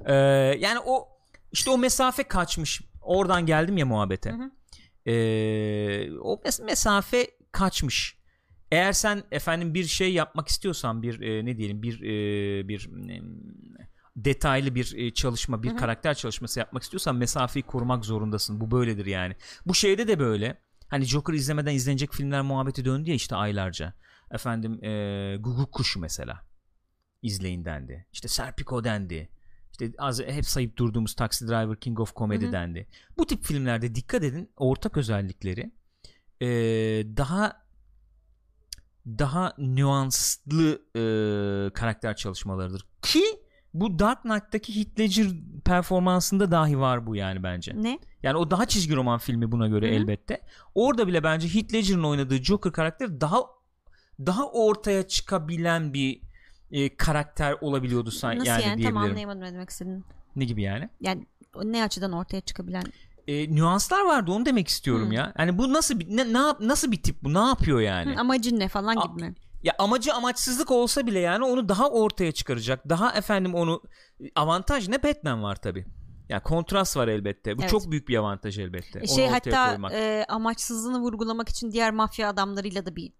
[0.05, 0.13] Ee,
[0.59, 1.07] yani o
[1.51, 2.81] işte o mesafe kaçmış.
[3.01, 4.31] Oradan geldim ya muhabbete.
[4.31, 4.51] Hı hı.
[5.11, 8.17] Ee, o mes- mesafe kaçmış.
[8.71, 13.21] Eğer sen efendim bir şey yapmak istiyorsan bir e, ne diyelim bir e, bir e,
[14.15, 15.77] detaylı bir e, çalışma, bir Hı hı.
[15.77, 18.61] karakter çalışması yapmak istiyorsan mesafeyi korumak zorundasın.
[18.61, 19.35] Bu böyledir yani.
[19.65, 20.61] Bu şeyde de böyle.
[20.87, 23.93] Hani Joker izlemeden izlenecek filmler muhabbeti döndü ya işte aylarca.
[24.31, 26.47] Efendim e, Guguk Kuşu mesela.
[27.21, 28.07] İzleyin dendi.
[28.11, 29.29] İşte Serpico dendi.
[29.81, 32.51] İşte az hep sayıp durduğumuz Taxi Driver, King of Comedy Hı hı.
[32.51, 32.87] dendi.
[33.17, 35.71] Bu tip filmlerde dikkat edin ortak özellikleri
[36.41, 36.47] e,
[37.17, 37.67] daha
[39.05, 41.01] daha nüanslı e,
[41.73, 42.85] karakter çalışmalarıdır.
[43.01, 43.23] Ki
[43.73, 45.27] bu Dark Knight'taki Heath Ledger
[45.65, 47.73] performansında dahi var bu yani bence.
[47.75, 47.99] Ne?
[48.23, 49.95] Yani o daha çizgi roman filmi buna göre Hı hı.
[49.95, 50.41] elbette.
[50.75, 53.41] Orada bile bence Heath Ledger'ın oynadığı Joker karakteri daha
[54.19, 56.21] daha ortaya çıkabilen bir
[56.71, 58.97] e, karakter olabiliyordu san- Nasıl yani, yani, tam diyebilirim.
[58.97, 60.03] anlayamadım ne demek istediğini.
[60.35, 60.89] Ne gibi yani?
[61.01, 61.25] Yani
[61.63, 62.83] ne açıdan ortaya çıkabilen
[63.27, 65.13] E, nüanslar vardı onu demek istiyorum Hı.
[65.13, 65.33] ya.
[65.39, 67.33] Yani bu nasıl bir ne, ne nasıl bir tip bu?
[67.33, 68.15] Ne yapıyor yani?
[68.15, 69.35] Hı, amacın ne falan A- gibi mi?
[69.63, 72.89] Ya amacı amaçsızlık olsa bile yani onu daha ortaya çıkaracak.
[72.89, 73.81] Daha efendim onu
[74.35, 75.85] avantaj ne Batman var tabi.
[76.29, 77.57] Ya kontrast var elbette.
[77.57, 77.71] Bu Evet.
[77.71, 78.99] çok büyük bir avantaj elbette.
[78.99, 79.93] E Onu şey hatta koymak.
[79.93, 83.13] e, amaçsızlığını vurgulamak için diğer mafya adamlarıyla da bir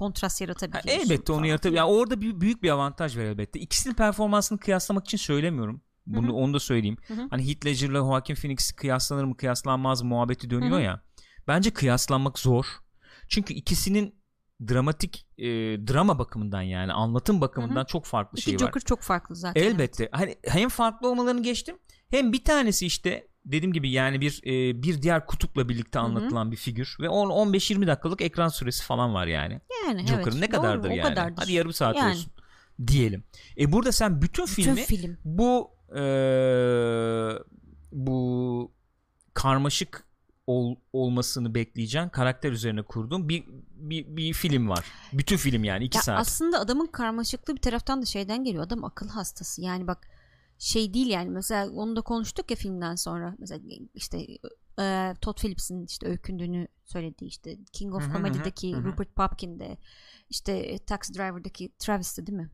[0.00, 0.90] kontrast yaratabiliyorsun.
[0.90, 1.78] Ha, elbette onu yaratabilir.
[1.78, 3.60] Yani orada bir, büyük bir avantaj var elbette.
[3.60, 5.82] İkisinin performansını kıyaslamak için söylemiyorum.
[6.06, 6.34] Bunu Hı hı.
[6.34, 6.96] onu da söyleyeyim.
[7.08, 7.26] Hı hı.
[7.30, 10.84] Hani Heath Ledger'la Joaquin Phoenix kıyaslanır mı kıyaslanmaz mı muhabbeti dönüyor Hı hı.
[10.84, 11.02] ya.
[11.48, 12.66] Bence kıyaslanmak zor.
[13.28, 14.14] Çünkü ikisinin
[14.68, 15.46] dramatik e,
[15.86, 18.58] drama bakımından yani anlatım bakımından çok farklı İki şey var.
[18.58, 19.62] Joker çok farklı zaten.
[19.62, 20.08] Elbette.
[20.12, 21.76] Hani hem farklı olmalarını geçtim.
[22.10, 26.56] Hem bir tanesi işte dediğim gibi yani bir e, bir diğer kutupla birlikte anlatılan bir
[26.56, 29.60] figür ve 10 15-20 dakikalık ekran süresi falan var yani.
[29.86, 30.40] Yani Joker'ın evet.
[30.40, 31.08] ne kadardır Doğru, yani?
[31.08, 31.42] kadardır.
[31.42, 32.10] Hadi yarım saat Yani.
[32.12, 32.32] olsun
[32.86, 33.24] diyelim.
[33.58, 35.18] E burada sen bütün Bütün filmi film.
[35.24, 36.02] bu e,
[37.92, 38.72] bu
[39.34, 40.04] karmaşık
[40.46, 44.84] ol, olmasını bekleyeceğin karakter üzerine kurduğum bir, bir bir film var.
[45.12, 46.20] Bütün film yani 2 Ya saat.
[46.20, 48.64] aslında adamın karmaşıklığı bir taraftan da şeyden geliyor.
[48.64, 49.62] Adam akıl hastası.
[49.62, 50.08] Yani bak
[50.60, 53.34] şey değil yani mesela onu da konuştuk ya filmden sonra.
[53.38, 53.60] Mesela
[53.94, 54.18] işte
[54.80, 58.76] e, Todd Phillips'in işte öykündüğünü söylediği işte King of Comedy'deki.
[58.84, 59.78] Rupert Pupkin'de
[60.28, 62.50] işte e, Taxi Driver'daki Travis'te değil mi?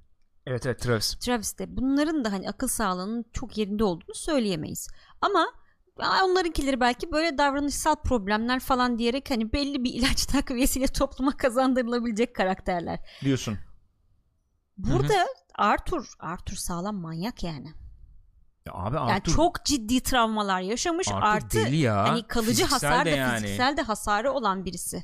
[0.47, 1.15] Evet evet Travis.
[1.15, 4.89] Travis'te bunların da hani akıl sağlığının çok yerinde olduğunu söyleyemeyiz.
[5.21, 5.47] Ama
[6.25, 13.01] onlarınkileri belki böyle davranışsal problemler falan diyerek hani belli bir ilaç takviyesiyle topluma kazandırılabilecek karakterler.
[13.23, 13.59] diyorsun.
[14.79, 17.86] Burada Arthur Arthur sağlam manyak yani.
[18.67, 22.09] Ya abi Yani Arthur, çok ciddi travmalar yaşamış Arthur artı deli ya.
[22.09, 23.41] hani kalıcı Fiziksel hasar da yani.
[23.41, 25.03] fiziksel de hasarı olan birisi.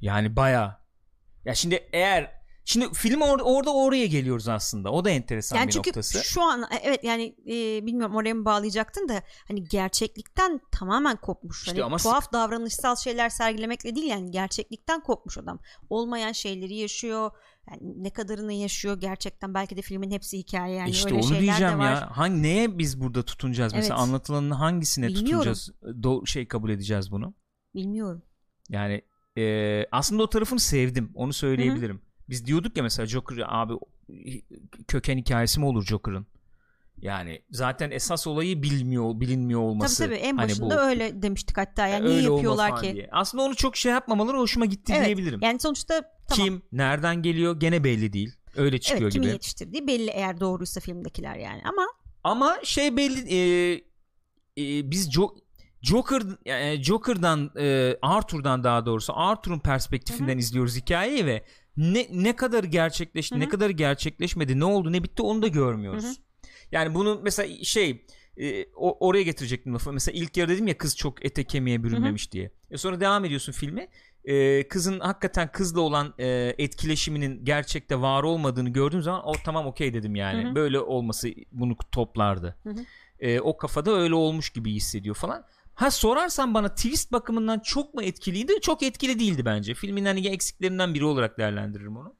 [0.00, 0.80] Yani baya.
[1.44, 2.37] Ya şimdi eğer
[2.68, 4.90] şimdi film or- orada oraya geliyoruz aslında.
[4.92, 6.24] O da enteresan Yani bir çünkü noktası.
[6.24, 11.58] şu an evet yani e, bilmiyorum oraya mı bağlayacaktın da hani gerçeklikten tamamen kopmuş.
[11.58, 15.58] İşte hani ama tuhaf davranışsal şeyler sergilemekle değil yani gerçeklikten kopmuş adam.
[15.90, 17.30] Olmayan şeyleri yaşıyor.
[17.70, 21.40] Yani ne kadarını yaşıyor gerçekten belki de filmin hepsi hikaye yani işte öyle onu şeyler
[21.42, 21.92] diyeceğim de var.
[21.92, 22.08] ya.
[22.16, 24.08] Hangi neye biz burada tutunacağız mesela Evet.
[24.08, 25.28] anlatılanın hangisine Bilmiyorum.
[25.28, 25.70] tutunacağız?
[25.82, 27.34] Do- şey kabul edeceğiz bunu.
[27.74, 28.22] Bilmiyorum.
[28.68, 29.02] Yani
[29.38, 31.12] e, aslında o tarafını sevdim.
[31.14, 32.02] Onu söyleyebilirim.
[32.28, 33.72] Biz diyorduk ya mesela Joker abi
[34.88, 36.26] köken hikayesi mi olur Joker'ın?
[37.00, 39.98] Yani zaten esas olayı bilmiyor, bilinmiyor olması.
[40.04, 42.92] Tabii tabii en Hani başında bu- öyle demiştik hatta yani öyle niye yapıyorlar ki?
[42.94, 43.08] diye.
[43.12, 45.40] Aslında onu çok şey yapmamaları hoşuma gitti Evet, diyebilirim.
[45.42, 46.44] Yani sonuçta tamam.
[46.46, 48.32] Kim, nereden geliyor gene belli değil.
[48.56, 49.32] Öyle çıkıyor evet, kimin gibi.
[49.32, 51.86] yetiştirdiği belli eğer doğruysa filmdekiler yani ama
[52.24, 53.72] Ama şey belli e,
[54.58, 55.38] e, biz Jo-
[55.82, 61.44] Joker e, Joker'dan e, Arthur'dan daha doğrusu Arthur'un perspektifinden izliyoruz hikayeyi ve
[61.76, 63.42] ne ne kadar gerçekleşti, Hı hı.
[63.42, 66.04] ne kadar gerçekleşmedi, ne oldu, ne bitti onu da görmüyoruz.
[66.04, 66.14] Hı hı.
[66.72, 68.04] Yani bunu mesela şey
[68.36, 69.92] e, o- oraya getirecektim lafı.
[69.92, 72.50] Mesela ilk yarı dedim ya kız çok ete kemiğe bürünmemiş diye.
[72.70, 73.88] E sonra devam ediyorsun filme.
[74.24, 79.94] E, kızın hakikaten kızla olan e, etkileşiminin gerçekte var olmadığını gördüğüm zaman o tamam okey
[79.94, 80.44] dedim yani.
[80.44, 80.54] Hı hı.
[80.54, 82.56] Böyle olması bunu toplardı.
[82.62, 82.84] Hı hı.
[83.20, 85.44] E, o kafada öyle olmuş gibi hissediyor falan.
[85.78, 88.60] Ha sorarsan bana twist bakımından çok mu etkiliydi?
[88.60, 89.74] Çok etkili değildi bence.
[89.74, 92.16] Filmin hani eksiklerinden biri olarak değerlendiririm onu.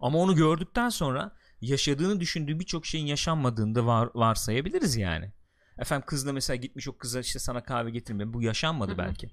[0.00, 5.32] Ama onu gördükten sonra yaşadığını düşündüğü birçok şeyin yaşanmadığını da var, varsayabiliriz yani.
[5.78, 8.32] Efendim kızla mesela gitmiş o kıza işte sana kahve getirme.
[8.32, 8.98] Bu yaşanmadı Hı hı.
[8.98, 9.30] belki.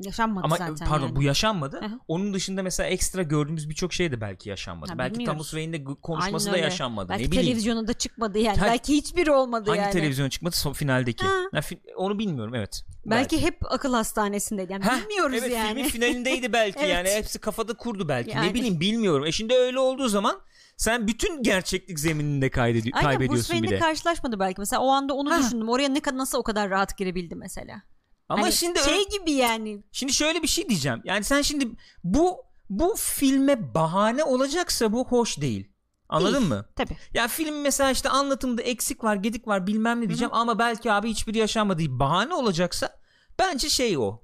[0.00, 1.16] Yaşanmadı Ama zaten pardon yani.
[1.16, 1.80] bu yaşanmadı.
[1.80, 1.98] Hı hı.
[2.08, 4.92] Onun dışında mesela ekstra gördüğümüz birçok şey de belki yaşanmadı.
[4.92, 5.34] Ha, belki bilmiyoruz.
[5.36, 7.08] Thomas Wayne'de konuşması Aynen da yaşanmadı.
[7.08, 7.46] Belki ne bileyim.
[7.46, 8.58] televizyona da çıkmadı yani.
[8.58, 9.92] Ha- Belki hiçbiri olmadı Hangi yani.
[9.92, 10.56] televizyon çıkmadı?
[10.56, 11.26] Son finaldeki.
[11.26, 11.32] Ha.
[11.52, 12.84] Ya fi- onu bilmiyorum evet.
[13.06, 14.72] Belki hep akıl hastanesindeydi.
[14.72, 15.68] Yani Heh, bilmiyoruz evet, yani.
[15.74, 16.90] filmin finalindeydi belki Evet.
[16.94, 18.48] yani hepsi kafada kurdu belki Yani.
[18.48, 19.26] ne bileyim bilmiyorum.
[19.26, 20.40] E şimdi öyle olduğu zaman
[20.76, 23.78] sen bütün gerçeklik zemininde kaydedi- Aynen Bruce kaybediyorsun bir Wayne'le de.
[23.78, 24.60] karşılaşmadı belki.
[24.60, 25.38] Mesela o anda onu Ha.
[25.38, 25.68] düşündüm.
[25.68, 27.82] Oraya ne kadar nasıl o kadar rahat girebildi mesela.
[28.28, 29.82] Ama Hani şimdi şey gibi yani.
[29.92, 31.00] şimdi şöyle bir şey diyeceğim.
[31.04, 31.68] Yani sen şimdi
[32.04, 32.36] bu
[32.70, 35.72] bu filme bahane olacaksa bu hoş değil.
[36.08, 36.48] Anladın Değil.
[36.48, 36.66] mı?
[36.76, 36.96] Tabii.
[37.14, 41.10] Ya film mesela işte anlatımda eksik var, gedik var, bilmem ne diyeceğim ama belki abi
[41.10, 43.00] hiçbiri yaşanmadığı bahane olacaksa
[43.38, 44.20] bence şey o.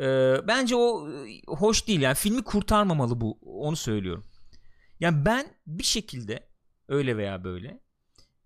[0.00, 2.00] Ee, bence o e, hoş değil.
[2.00, 3.38] Yani filmi kurtarmamalı bu.
[3.42, 4.24] Onu söylüyorum.
[5.00, 6.48] Yani ben bir şekilde
[6.88, 7.80] öyle veya böyle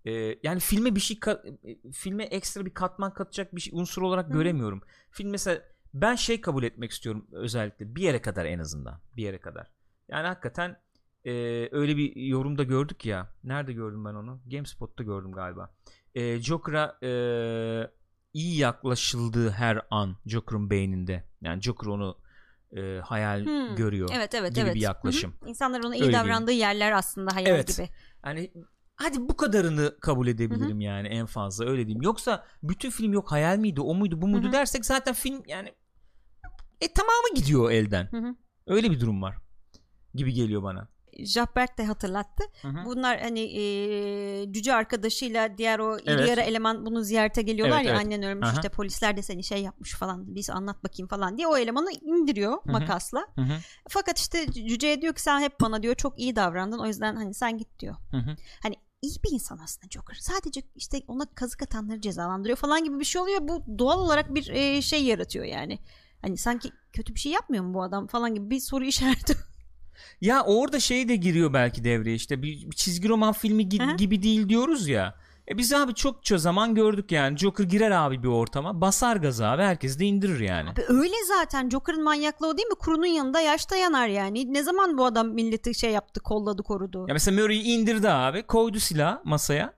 [0.05, 0.11] e,
[0.43, 1.19] yani filme bir şey
[1.63, 4.33] e, filme ekstra bir katman katacak bir şey, unsur olarak Hı.
[4.33, 4.81] göremiyorum.
[5.11, 5.61] Film mesela
[5.93, 9.01] ben şey kabul etmek istiyorum özellikle bir yere kadar en azından.
[9.15, 9.71] Bir yere kadar.
[10.09, 10.77] Yani hakikaten
[11.25, 11.31] e,
[11.71, 13.29] öyle bir yorumda gördük ya.
[13.43, 14.41] Nerede gördüm ben onu?
[14.51, 15.75] GameSpot'ta gördüm galiba.
[16.15, 17.11] E, Joker'a e,
[18.33, 21.23] iyi yaklaşıldığı her an Joker'ın beyninde.
[21.41, 22.17] Yani Joker onu
[22.77, 23.75] e, hayal Hmm.
[23.75, 24.75] görüyor Evet evet gibi evet.
[24.75, 25.33] bir yaklaşım.
[25.39, 25.49] Hı hı.
[25.49, 27.77] İnsanlar ona iyi Öyle davrandığı yerler aslında hayal Evet.
[27.77, 27.89] gibi.
[28.25, 28.51] Yani
[28.99, 32.01] hadi bu kadarını kabul edebilirim yani en fazla öyle diyeyim.
[32.01, 34.53] Yoksa bütün film yok hayal miydi o muydu bu muydu Hı hı.
[34.53, 35.73] dersek zaten film yani
[36.81, 38.07] e tamamı gidiyor elden.
[38.11, 38.35] Hı hı.
[38.67, 39.35] Öyle bir durum var
[40.15, 40.87] gibi geliyor bana.
[41.19, 42.43] Jahberk de hatırlattı.
[42.61, 42.85] Hı hı.
[42.85, 46.29] Bunlar hani e, cüce arkadaşıyla diğer o iri Evet.
[46.29, 48.05] yarı eleman bunu ziyarete geliyorlar Evet, ya evet.
[48.05, 48.55] annen ölmüş Aha.
[48.55, 52.51] işte polisler de seni şey yapmış falan biz anlat bakayım falan diye o elemanı indiriyor
[52.51, 52.71] hı.
[52.71, 53.27] makasla.
[53.35, 53.53] Hı hı.
[53.89, 57.33] Fakat işte cüceye diyor ki sen hep bana diyor çok iyi davrandın o yüzden hani
[57.33, 57.95] sen git diyor.
[58.11, 58.35] Hı hı.
[58.63, 60.15] Hani iyi bir insan aslında Joker.
[60.15, 63.39] Sadece işte ona kazık atanları cezalandırıyor falan gibi bir şey oluyor.
[63.41, 65.79] Bu doğal olarak bir e, şey yaratıyor yani.
[66.21, 69.35] Hani sanki kötü bir şey yapmıyor mu bu adam falan gibi bir soru işareti.
[70.21, 74.23] Ya orada şey de giriyor belki devreye işte bir, bir çizgi roman filmi gi- gibi
[74.23, 75.15] değil diyoruz ya.
[75.49, 77.37] E biz abi çokça zaman gördük yani.
[77.37, 80.69] Joker girer abi bir ortama basar gazı abi herkes de indirir yani.
[80.69, 82.75] Abi öyle zaten Joker'ın manyaklığı o değil mi?
[82.75, 84.53] Kurunun yanında yaşta yanar yani.
[84.53, 87.05] Ne zaman bu adam milleti şey yaptı, kolladı, korudu.
[87.07, 89.73] Ya mesela Murray'i indirdi abi koydu silah masaya.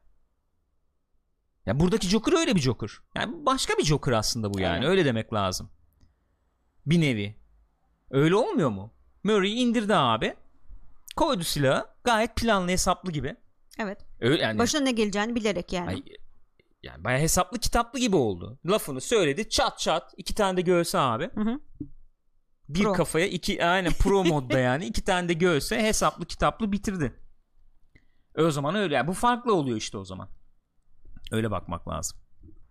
[1.65, 2.89] Ya buradaki Joker öyle bir Joker.
[3.15, 4.77] Yani başka bir Joker aslında bu yani.
[4.77, 4.89] Evet.
[4.89, 5.69] Öyle demek lazım.
[6.85, 7.35] Bir nevi.
[8.11, 8.93] Öyle olmuyor mu?
[9.23, 10.35] Murray'i indirdi abi.
[11.15, 11.85] Koydu silahı.
[12.03, 13.35] Gayet planlı hesaplı gibi.
[13.79, 14.05] Evet.
[14.19, 14.59] Öyle yani.
[14.59, 15.89] Başına ne geleceğini bilerek yani.
[15.89, 16.03] Ay,
[16.83, 18.59] yani bayağı hesaplı kitaplı gibi oldu.
[18.65, 21.29] Lafını söyledi çat çat iki tane de göğse abi.
[21.35, 21.59] Hı hı.
[22.69, 22.93] Bir Pro.
[22.93, 27.13] kafaya iki aynen pro modda yani iki tane de göğse hesaplı kitaplı bitirdi.
[28.35, 28.95] E o zaman öyle.
[28.95, 30.29] Yani bu farklı oluyor işte o zaman.
[31.31, 32.19] Öyle bakmak lazım.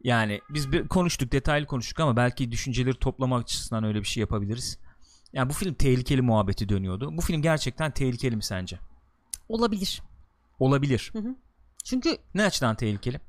[0.03, 4.79] Yani biz bir konuştuk detaylı konuştuk ama belki düşünceleri toplamak açısından öyle bir şey yapabiliriz.
[5.33, 7.17] Yani bu film tehlikeli muhabbeti dönüyordu.
[7.17, 8.79] Bu film gerçekten tehlikeli mi sence?
[9.49, 10.03] Olabilir.
[10.61, 11.13] Olabilir.
[11.85, 13.21] Çünkü Ne açıdan tehlikeli?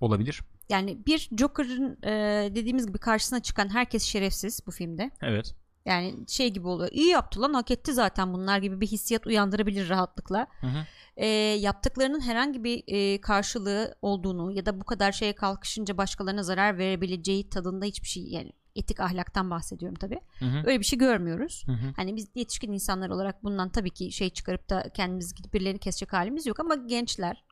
[0.00, 0.40] Olabilir.
[0.68, 2.10] yani bir Joker'ın e,
[2.54, 5.10] dediğimiz gibi karşısına çıkan herkes şerefsiz bu filmde.
[5.22, 5.54] Evet.
[5.84, 6.90] Yani şey gibi oluyor.
[6.92, 10.46] İyi yaptı lan hak etti zaten bunlar gibi bir hissiyat uyandırabilir rahatlıkla.
[10.60, 10.86] Hı hı.
[11.16, 16.78] E, yaptıklarının herhangi bir e, karşılığı olduğunu ya da bu kadar şeye kalkışınca başkalarına zarar
[16.78, 20.20] verebileceği tadında hiçbir şey yani etik ahlaktan bahsediyorum tabii.
[20.38, 20.62] Hı hı.
[20.66, 21.64] Öyle bir şey görmüyoruz.
[21.66, 21.92] Hı hı.
[21.96, 26.12] Hani biz yetişkin insanlar olarak bundan tabii ki şey çıkarıp da kendimiz gidip birilerini kesecek
[26.12, 27.44] halimiz yok ama gençler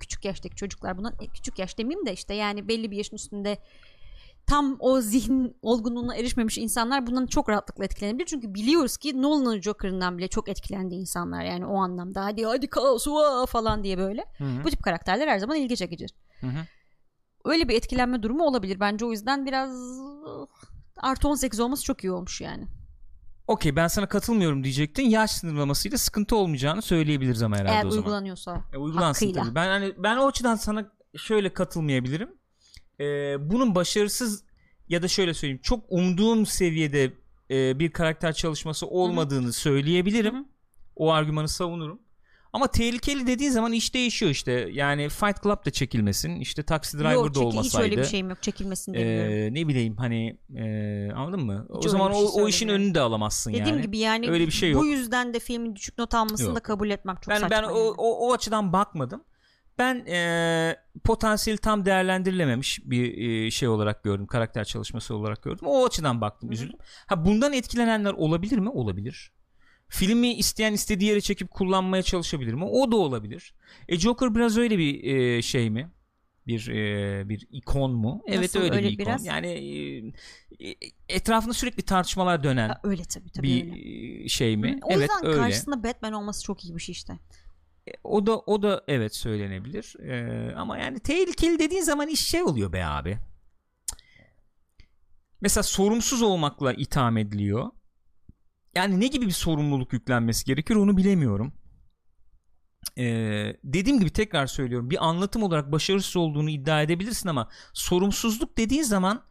[0.00, 3.58] küçük yaştaki çocuklar bundan e, küçük yaş demeyeyim de işte yani belli bir yaşın üstünde
[4.46, 8.26] tam o zihin olgunluğuna erişmemiş insanlar bundan çok rahatlıkla etkilenebilir.
[8.26, 12.24] Çünkü biliyoruz ki Nolan'ın Joker'ından bile çok etkilendi insanlar yani o anlamda.
[12.24, 13.06] Hadi hadi kaos
[13.48, 14.24] falan diye böyle.
[14.38, 14.64] Hı hı.
[14.64, 16.14] Bu tip karakterler her zaman ilgi çekicidir.
[16.40, 16.66] Hı hı.
[17.44, 18.80] Öyle bir etkilenme durumu olabilir.
[18.80, 19.70] Bence o yüzden biraz
[20.96, 22.66] artı 18 olması çok iyi olmuş yani.
[23.46, 25.02] Okey ben sana katılmıyorum diyecektin.
[25.02, 28.04] Yaş sınırlamasıyla sıkıntı olmayacağını söyleyebiliriz ama herhalde Eğer o zaman.
[28.04, 28.64] uygulanıyorsa.
[28.72, 29.44] E, uygulansın hakkıyla.
[29.44, 29.54] tabii.
[29.54, 32.30] Ben hani ben o açıdan sana şöyle katılmayabilirim.
[33.00, 34.44] Ee, bunun başarısız
[34.88, 37.12] ya da şöyle söyleyeyim çok umduğum seviyede
[37.50, 40.34] e, bir karakter çalışması olmadığını söyleyebilirim.
[40.34, 40.44] Hı hı.
[40.96, 42.00] O argümanı savunurum.
[42.52, 44.52] Ama tehlikeli dediğin zaman iş değişiyor işte.
[44.72, 46.36] Yani Fight Club da çekilmesin.
[46.40, 47.66] işte Taxi Driver Yok da olmasaydı.
[47.66, 49.32] hiç öyle bir şeyim yok çekilmesin demiyorum.
[49.32, 51.66] Ee, ne bileyim hani e, anladın mı?
[51.76, 53.82] Hiç o zaman şey o, o işin önünü de alamazsın Dediğim yani.
[53.82, 54.86] gibi yani öyle bir şey bu yok.
[54.86, 56.56] yüzden de filmin düşük not almasını Yok.
[56.56, 57.50] da kabul etmem çok ben saçma.
[57.50, 57.72] ben yani.
[57.72, 59.24] o, o o açıdan bakmadım.
[59.78, 64.26] Ben e, potansiyeli tam değerlendirilememiş bir e, şey olarak gördüm.
[64.26, 65.66] Karakter çalışması olarak gördüm.
[65.66, 66.78] O açıdan baktım, üzüldüm.
[67.06, 68.68] Ha bundan etkilenenler olabilir mi?
[68.68, 69.32] Olabilir.
[69.90, 72.64] Filmi isteyen istediği yere çekip kullanmaya çalışabilir mi?
[72.64, 73.54] O da olabilir.
[73.88, 75.90] E Joker biraz öyle bir e, şey mi?
[76.46, 78.22] Bir e, bir ikon mu?
[78.26, 79.06] Evet Nasıl, öyle, öyle bir ikon.
[79.06, 79.26] biraz?
[79.26, 79.46] Yani
[80.60, 80.74] e, e,
[81.08, 84.24] etrafında sürekli tartışmalar dönen Ha, öyle tabii tabii bir öyle.
[84.24, 84.72] e, şey mi?
[84.72, 85.40] Hı, O evet yüzden öyle.
[85.40, 87.12] karşısında Batman olması çok iyi bir şey işte.
[87.88, 89.94] E, O da o da evet söylenebilir.
[90.00, 93.18] Ee, ama yani tehlikeli dediğin zaman iş şey oluyor be abi.
[95.40, 97.70] Mesela sorumsuz olmakla itham ediliyor.
[98.74, 101.52] Yani ne gibi bir sorumluluk yüklenmesi gerekir onu bilemiyorum.
[102.98, 108.82] Ee, dediğim gibi tekrar söylüyorum bir anlatım olarak başarısız olduğunu iddia edebilirsin ama sorumsuzluk dediğin
[108.82, 109.22] zaman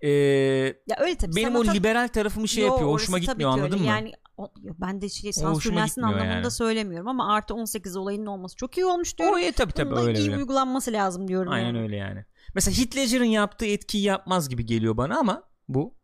[0.00, 1.36] ee, Ya öyle tabii.
[1.36, 3.76] benim o liberal tarafımı şey Yo, yapıyor hoşuma gitmiyor anladın öyle.
[3.76, 3.84] mı?
[3.88, 6.50] Yani o- ben de şey sansürlensin anlamında yani.
[6.50, 9.34] söylemiyorum ama artı 18 olayının olması çok iyi olmuş diyorum.
[9.34, 10.36] O e, tabii tabii Bunun öyle iyi öyle.
[10.38, 11.52] uygulanması lazım diyorum.
[11.52, 11.80] Aynen yani.
[11.80, 12.24] öyle yani.
[12.54, 15.98] Mesela Ledger'ın yaptığı etkiyi yapmaz gibi geliyor bana ama bu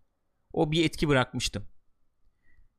[0.52, 1.62] o bir etki bırakmıştı.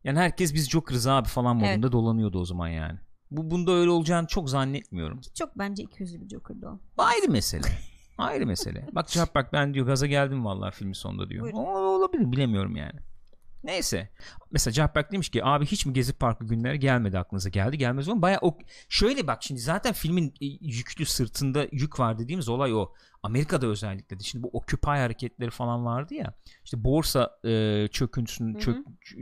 [0.06, 1.92] Yani herkes biz Joker'ız abi falan modunda Evet.
[1.92, 3.00] dolanıyordu o zaman yani.
[3.32, 5.22] Bu bunda öyle olacağını çok zannetmiyorum.
[5.34, 6.80] Çok bence 200'lü bir Joker'dı o.
[6.98, 7.68] Ayrı mesele.
[8.18, 8.88] Ayrı mesele.
[8.92, 11.42] Bak cevap bak ben diyor gaza geldim vallahi filmin sonunda diyor.
[11.44, 11.58] Buyurun.
[11.58, 13.00] O, olabilir bilemiyorum yani.
[13.66, 14.10] Neyse.
[14.52, 18.22] Mesela Cahberk demiş ki abi hiç mi Gezi Parkı günleri gelmedi aklınıza geldi gelmez ama
[18.22, 18.58] baya o
[18.90, 22.94] şöyle bak şimdi zaten filmin e, yüklü sırtında yük var dediğimiz olay o.
[23.24, 26.34] Amerika'da özellikle de şimdi bu Occupy hareketleri falan vardı ya.
[26.64, 28.78] İşte borsa e, çöküntüsünün çök,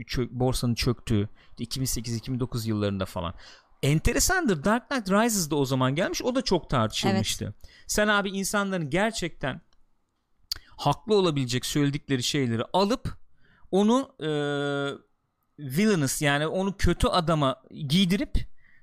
[0.06, 1.28] çök- borsanın çöktüğü
[1.58, 3.34] işte 2008-2009 yıllarında falan.
[3.82, 7.54] Enteresandır Dark Knight Rises de o zaman gelmiş o da çok tartışılmıştı.
[7.86, 9.60] Sen abi insanların gerçekten
[10.76, 13.23] haklı olabilecek söyledikleri şeyleri alıp
[13.74, 14.28] onu e,
[15.58, 18.38] villainous yani onu kötü adama giydirip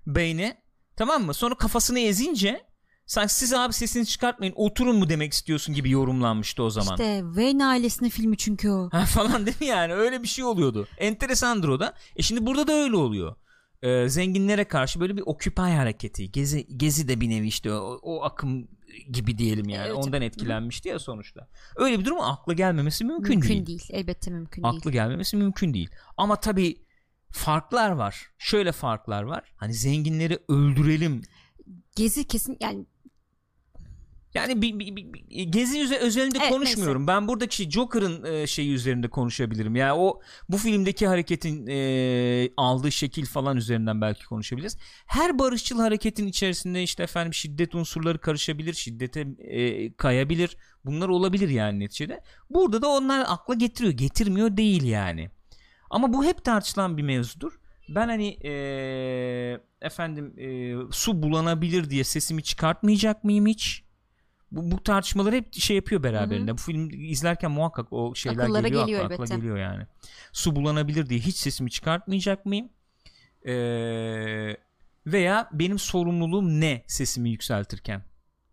[0.07, 0.61] beyne
[0.95, 1.33] tamam mı?
[1.33, 2.63] Sonra kafasını ezince
[3.05, 6.91] sanki siz abi sesini çıkartmayın oturun mu demek istiyorsun gibi yorumlanmıştı o zaman.
[6.91, 8.89] İşte Wayne ailesinin filmi çünkü o.
[8.91, 10.87] Ha, falan değil mi yani öyle bir şey oluyordu.
[10.97, 11.93] Enteresandır o da.
[12.15, 13.35] E şimdi burada da öyle oluyor.
[13.83, 16.31] Ee, zenginlere karşı böyle bir Occupy hareketi.
[16.31, 18.67] Gezi gezi de bir nevi işte o, o akım
[19.11, 19.87] gibi diyelim yani.
[19.87, 20.05] Evet.
[20.05, 21.47] Ondan etkilenmişti ya sonuçta.
[21.75, 23.65] Öyle bir durum akla gelmemesi mümkün, Mümkün değil.
[23.67, 23.87] değil.
[23.89, 24.93] Elbette mümkün Aklı değil.
[24.93, 25.89] gelmemesi mümkün değil.
[26.17, 26.75] Ama tabii
[27.31, 28.25] farklar var.
[28.37, 29.53] Şöyle farklar var.
[29.55, 31.21] Hani zenginleri öldürelim.
[31.95, 32.85] Gezi kesin yani
[34.33, 37.07] Yani bir, bir- bir- bir- gezi üze- özelinde Evet, konuşmuyorum.
[37.07, 39.75] Ben buradaki Joker'ın e, şeyi üzerinde konuşabilirim.
[39.75, 40.19] Yani o
[40.49, 44.77] bu filmdeki hareketin e, aldığı şekil falan üzerinden belki konuşabiliriz.
[45.05, 50.57] Her barışçıl hareketin içerisinde işte efendim şiddet unsurları karışabilir, şiddete e, kayabilir.
[50.85, 52.23] Bunlar olabilir yani neticede.
[52.49, 55.29] Burada da onlar akla getiriyor, getirmiyor değil yani.
[55.89, 57.59] Ama bu hep tartışılan bir mevzudur.
[57.89, 58.51] Ben hani e,
[59.81, 63.83] efendim e, su bulanabilir diye sesimi çıkartmayacak mıyım hiç?
[64.51, 66.53] Bu, bu tartışmalar hep şey yapıyor beraberinde.
[66.53, 69.83] Bu film izlerken muhakkak o şeyler Akıllara geliyor, geliyor akla, akla geliyor yani.
[70.31, 72.69] Su bulanabilir diye hiç sesimi çıkartmayacak mıyım?
[73.45, 74.57] Ee,
[75.05, 78.03] veya benim sorumluluğum ne sesimi yükseltirken?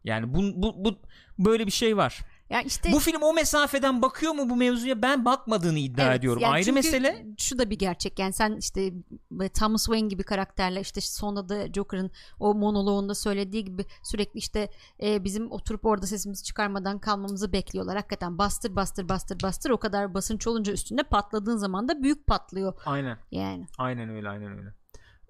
[0.05, 0.99] Yani bu, bu, bu
[1.39, 2.21] böyle bir şey var.
[2.51, 5.03] Ya işte Bu film o mesafeden bakıyor mu bu mevzuya?
[5.03, 6.43] Ben bakmadığını iddia Evet, ediyorum.
[6.43, 7.27] yani Ayrı mesele.
[7.39, 8.93] Şu da bir gerçek yani sen işte
[9.31, 14.71] böyle Thomas Wayne gibi karakterle işte sonunda da Joker'ın o monoloğunda söylediği gibi sürekli işte
[15.03, 17.97] e, bizim oturup orada sesimizi çıkarmadan kalmamızı bekliyorlar.
[17.97, 22.75] Hakikaten bastır bastır bastır bastır o kadar basınç olunca üstünde patladığın zaman da büyük patlıyor
[22.87, 23.19] Aynen.
[23.31, 23.67] yani.
[23.79, 24.75] Aynen öyle aynen öyle.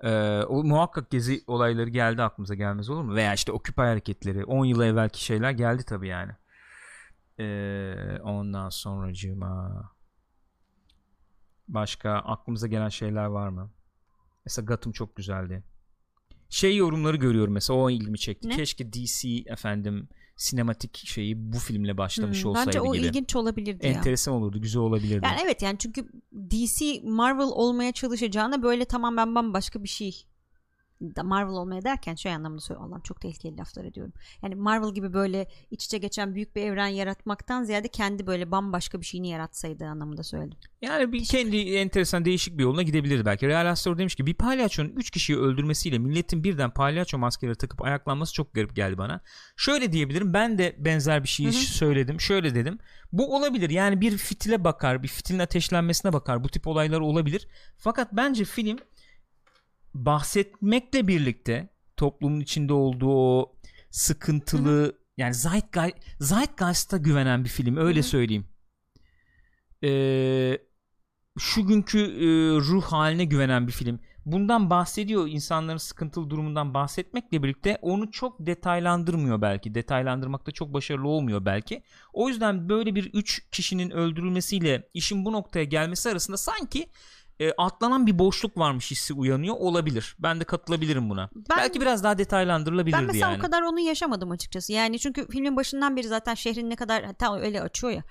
[0.02, 3.14] Ee, o muhakkak gezi olayları geldi aklımıza gelmez olur mu?
[3.14, 6.32] Veya işte Occupy hareketleri 10 yıl evvelki şeyler geldi tabii yani.
[7.40, 9.82] Ee, ondan sonracığıma
[11.68, 13.70] başka aklımıza gelen şeyler var mı?
[14.44, 15.62] Mesela Gotham çok güzeldi.
[16.48, 18.48] Şey yorumları görüyorum mesela o ilgimi çekti.
[18.48, 18.56] Ne?
[18.56, 23.06] Keşke DC efendim sinematik şeyi bu filmle başlamış Hmm, olsaydı Bence o gibi.
[23.06, 23.92] ilginç olabilirdi ya.
[23.92, 25.24] Enteresan olurdu, güzel olabilirdi.
[25.26, 26.08] Yani evet yani çünkü
[26.50, 30.26] DC Marvel olmaya çalışacağına böyle tamamen bambaşka bir şey
[31.22, 34.12] Marvel olmaya derken şey anlamda söylüyorum Allah'ım çok tehlikeli laflar ediyorum.
[34.42, 39.00] Yani Marvel gibi böyle iç içe geçen büyük bir evren yaratmaktan ziyade kendi böyle bambaşka
[39.00, 40.58] bir şeyini yaratsaydı anlamında söyledim.
[40.82, 43.48] Yani bir kendi enteresan değişik bir yoluna gidebilirdi belki.
[43.48, 48.34] Real Astor demiş ki bir palyaçonun 3 kişiyi öldürmesiyle milletin birden palyaço maskeleri takıp ayaklanması
[48.34, 49.20] çok garip geldi bana.
[49.56, 51.52] Şöyle diyebilirim ben de benzer bir hı.
[51.52, 52.20] söyledim.
[52.20, 52.78] Şöyle dedim.
[53.12, 57.48] Bu olabilir yani bir fitile bakar bir fitilin ateşlenmesine bakar bu tip olaylar olabilir.
[57.76, 58.78] Fakat bence film
[59.94, 63.56] bahsetmekle birlikte toplumun içinde olduğu o
[63.90, 68.06] sıkıntılı yani Zeitgeist, Zeitgeist'a güvenen bir film öyle Hı hı.
[68.06, 68.46] söyleyeyim.
[69.84, 70.58] Ee,
[71.38, 72.26] şu günkü e,
[72.60, 74.00] ruh haline güvenen bir film.
[74.26, 79.74] Bundan bahsediyor insanların sıkıntılı durumundan bahsetmekle birlikte onu çok detaylandırmıyor belki.
[79.74, 81.82] Detaylandırmakta çok başarılı olmuyor belki.
[82.12, 86.88] O yüzden böyle bir üç kişinin öldürülmesiyle işin bu noktaya gelmesi arasında sanki
[87.40, 90.16] e, atlanan bir boşluk varmış hissi uyanıyor olabilir.
[90.18, 91.30] Ben de katılabilirim buna.
[91.50, 93.38] Ben- belki biraz daha detaylandırılabilirdi Ben mesela yani.
[93.38, 94.72] o kadar onu yaşamadım açıkçası.
[94.72, 98.02] Yani çünkü filmin başından beri zaten şehrin ne kadar hatta öyle açıyor ya.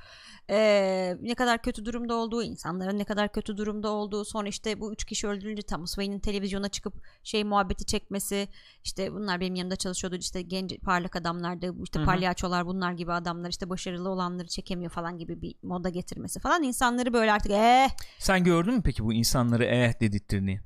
[0.49, 4.93] Eee, ne kadar kötü durumda olduğu, insanların ne kadar kötü durumda olduğu, sonra işte bu
[4.93, 6.93] üç kişi öldürülünce Thomas Wayne'in televizyona çıkıp
[7.23, 8.47] şey muhabbeti çekmesi,
[8.83, 12.05] işte bunlar benim yanımda çalışıyordu, işte genç parlak adamlardı, işte Hı hı.
[12.05, 17.13] palyaçolar bunlar gibi adamlar, işte başarılı olanları çekemiyor falan gibi bir moda getirmesi falan insanları
[17.13, 17.89] böyle artık eh
[18.19, 20.59] Sen gördün mü peki bu insanları eh dedirttiğini?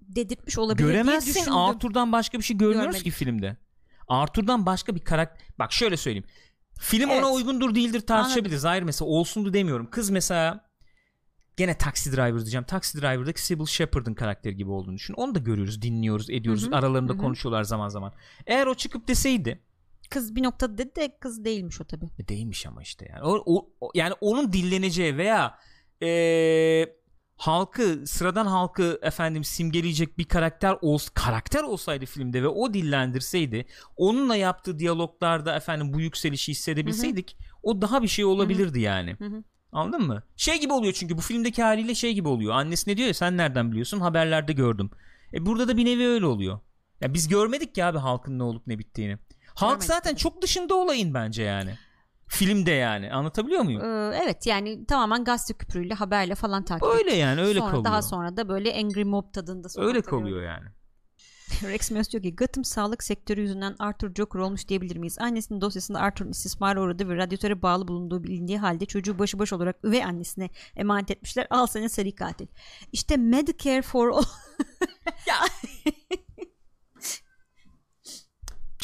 [0.00, 1.30] dedirtmiş olabilir diye Göremezsin.
[1.34, 1.56] düşündüm.
[1.56, 3.04] Arthur'dan başka bir şey görmüyoruz Görmedim.
[3.04, 3.56] ki filmde.
[4.08, 5.46] Arthur'dan başka bir karakter.
[5.58, 6.24] Bak şöyle söyleyeyim.
[6.78, 7.24] Film Evet.
[7.24, 8.64] ona uygundur değildir tartışabiliriz.
[8.64, 9.88] Ayrı mesela olsundu demiyorum.
[9.90, 10.68] Kız mesela
[11.56, 12.64] gene Taxi Driver diyeceğim.
[12.64, 15.14] Taxi Driver'daki Sybil Shepherd'ın karakteri gibi olduğunu düşün.
[15.14, 16.66] Onu da görüyoruz, dinliyoruz, ediyoruz.
[16.66, 17.20] Hı hı, Aralarında hı hı.
[17.20, 18.12] konuşuyorlar zaman zaman.
[18.46, 19.60] Eğer o çıkıp deseydi
[20.10, 22.10] Kız bir noktada dedi de kız değilmiş o tabii.
[22.18, 23.22] E, Değilmiş ama işte yani.
[23.22, 23.42] O,
[23.80, 25.58] o- yani onun dilleneceği veya
[26.00, 26.96] eee,
[27.36, 33.66] halkı sıradan halkı efendim simgeleyecek bir karakter olsa karakter olsaydı filmde ve o dillendirseydi
[33.96, 39.16] onunla yaptığı diyaloglarda efendim bu yükselişi hissedebilseydik o daha bir şey olabilirdi yani.
[39.18, 39.44] Hı hı.
[39.72, 40.22] Anladın mı?
[40.36, 42.54] Şey gibi oluyor çünkü bu filmdeki haliyle şey gibi oluyor.
[42.54, 44.00] Annesi ne diyor ya sen nereden biliyorsun?
[44.00, 44.90] Haberlerde gördüm.
[45.32, 46.60] E burada da bir nevi öyle oluyor.
[47.00, 49.18] Ya biz görmedik ki abi halkın ne olup ne bittiğini.
[49.54, 51.78] Halk Görmedik zaten çok dışında olayın bence yani.
[52.28, 53.12] Filmde yani.
[53.12, 53.80] Anlatabiliyor muyum?
[53.84, 57.84] Ee, evet yani tamamen gazete küpürüyle haberle falan takip Öyle yani öyle sonra, kalıyor.
[57.84, 60.68] Daha sonra da böyle Angry Mob tadında öyle kalıyor yani.
[61.62, 65.18] Rex Meos diyor ki Gotham sağlık sektörü yüzünden Arthur Joker olmuş diyebilir miyiz?
[65.18, 70.04] Annesinin dosyasında Arthur'un istismara uğradığı ve radyatöre bağlı bulunduğu bilindiği halde çocuğu başıboş olarak üvey
[70.04, 71.46] annesine emanet etmişler.
[71.50, 72.46] Al sana seri katil.
[72.92, 74.24] İşte Medicare for all.
[75.26, 75.36] ya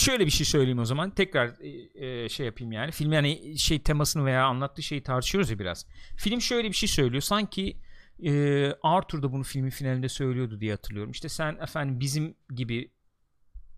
[0.01, 1.11] şöyle bir şey söyleyeyim o zaman.
[1.11, 2.92] Tekrar e, e, şey yapayım yani.
[2.92, 5.86] Film yani şey temasını veya anlattığı şeyi tartışıyoruz ya biraz.
[6.16, 7.22] Film şöyle bir şey söylüyor.
[7.22, 7.76] Sanki
[8.22, 11.11] e, Arthur da bunu filmin finalinde söylüyordu diye hatırlıyorum.
[11.11, 12.90] İşte sen efendim bizim gibi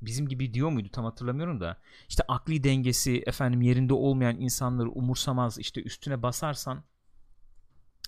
[0.02, 0.88] bizim gibi diyor muydu?
[0.92, 1.80] Tam hatırlamıyorum da.
[2.08, 6.84] İşte akli dengesi efendim yerinde olmayan insanları umursamaz işte üstüne basarsan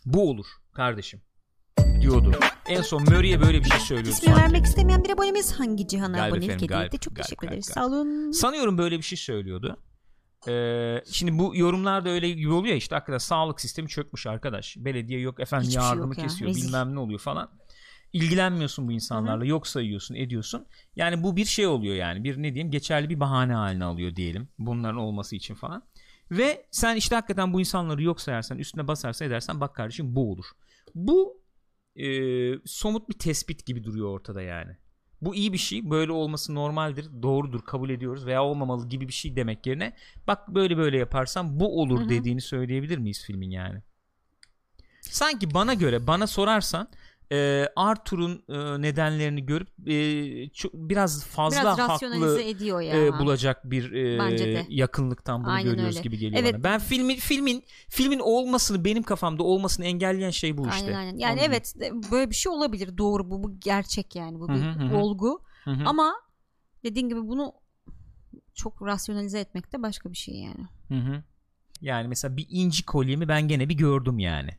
[0.05, 1.23] bu olur kardeşim
[2.05, 2.39] diyordu.
[2.67, 4.11] En son Murray'e böyle bir şey söylüyordu.
[4.11, 4.41] İsmi sanki.
[4.43, 6.99] vermek istemeyen bir abonemiz hangi cihana Galip abonelik etti?
[6.99, 7.67] Çok Galip, teşekkür ederiz.
[7.67, 8.31] Sağ olun.
[8.31, 9.77] Sanıyorum böyle bir şey söylüyordu.
[10.49, 14.77] Ee, şimdi bu yorumlarda öyle gibi oluyor ya işte hakikaten sağlık sistemi çökmüş arkadaş.
[14.79, 16.67] Belediye yok efendim Hiçbir şey yardımı yok ya, kesiyor rezil.
[16.67, 17.51] bilmem ne oluyor falan.
[18.13, 20.67] İlgilenmiyorsun bu insanlarla yok sayıyorsun ediyorsun.
[20.97, 24.49] Yani bu bir şey oluyor yani bir ne diyeyim geçerli bir bahane haline alıyor diyelim
[24.59, 25.83] bunların olması için falan.
[26.31, 30.47] Ve sen işte hakikaten bu insanları yok sayarsan üstüne basarsan edersen bak kardeşim bu olur.
[30.95, 31.44] Bu
[31.97, 32.07] e,
[32.65, 34.77] somut bir tespit gibi duruyor ortada yani.
[35.21, 35.91] Bu iyi bir şey.
[35.91, 37.23] Böyle olması normaldir.
[37.23, 37.63] Doğrudur.
[37.63, 42.01] Kabul ediyoruz veya olmamalı gibi bir şey demek yerine bak böyle böyle yaparsan bu olur
[42.01, 42.09] Hı hı.
[42.09, 43.83] dediğini söyleyebilir miyiz filmin yani?
[45.01, 46.89] Sanki bana göre bana sorarsan
[47.35, 53.05] e, Arthur'un e, nedenlerini görüp e, çok, biraz fazla Biraz haklı rasyonalize ediyor ya.
[53.07, 56.03] e, bulacak bir e, yakınlıktan bunu Aynen görüyoruz öyle.
[56.03, 56.55] gibi geliyor Evet.
[56.55, 56.65] bana.
[56.65, 60.97] Ben filmin filmin filmin olmasını benim kafamda olmasını engelleyen şey bu işte.
[60.97, 61.19] Aynen.
[61.19, 61.75] Yani Anladın evet
[62.13, 62.99] böyle bir şey olabilir.
[62.99, 63.43] Doğru bu.
[63.43, 64.41] Bu gerçek yani.
[64.41, 64.97] Bu bir Hı hı hı hı.
[64.97, 65.43] olgu.
[65.65, 65.83] Hı hı.
[65.87, 66.15] Ama
[66.85, 67.53] dediğin gibi bunu
[68.55, 70.67] çok rasyonalize etmek de başka bir şey yani.
[70.89, 71.23] Hı hı.
[71.81, 74.51] Yani mesela bir inci kolyemi ben gene bir gördüm yani.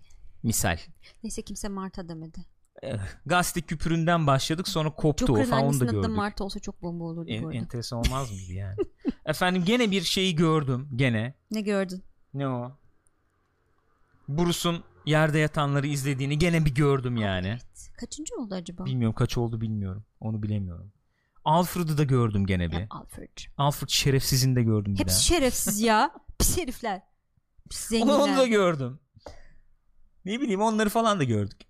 [0.44, 0.78] Misal.
[1.24, 2.46] Neyse kimse Marta demedi.
[3.26, 6.10] Gazete küpüründen başladık sonra koptu o Joker'ın falan onu da gördük.
[6.10, 7.58] Marta olsa çok bomba olurdu En, bu arada.
[7.58, 8.76] enteresan olmaz mıydı yani?
[9.26, 11.34] Efendim gene bir şeyi gördüm gene.
[11.52, 12.04] Ne gördün?
[12.34, 12.78] Ne o?
[14.28, 17.58] Bruce'un yerde yatanları izlediğini gene bir gördüm yani.
[17.98, 18.86] Kaçıncı oldu acaba?
[18.86, 20.06] Bilmiyorum kaç oldu bilmiyorum.
[20.20, 20.92] Onu bilemiyorum.
[21.46, 22.80] Alfred'ı da gördüm gene bir.
[22.80, 23.38] Ya, Alfred.
[23.58, 26.12] Alfred şerefsizini de gördüm bir Hepsi şerefsiz ya.
[26.40, 27.02] Pis herifler.
[27.70, 28.04] Pis daha.
[28.04, 28.48] Onu, da zenginler.
[28.48, 29.00] gördüm.
[30.26, 31.62] Ne bileyim onları falan da gördük.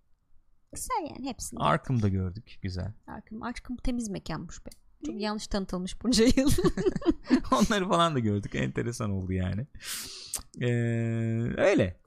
[0.75, 1.59] Güzel yani hepsini.
[1.59, 2.59] Arkham'da gördük.
[2.61, 2.93] Güzel.
[3.07, 4.69] Arkham, Arkham temiz mekanmış be.
[5.05, 6.51] Çok yanlış tanıtılmış bunca yıl.
[7.51, 8.55] Onları falan da gördük.
[8.55, 9.67] Enteresan oldu yani.
[10.61, 10.67] Ee,
[11.57, 11.99] öyle.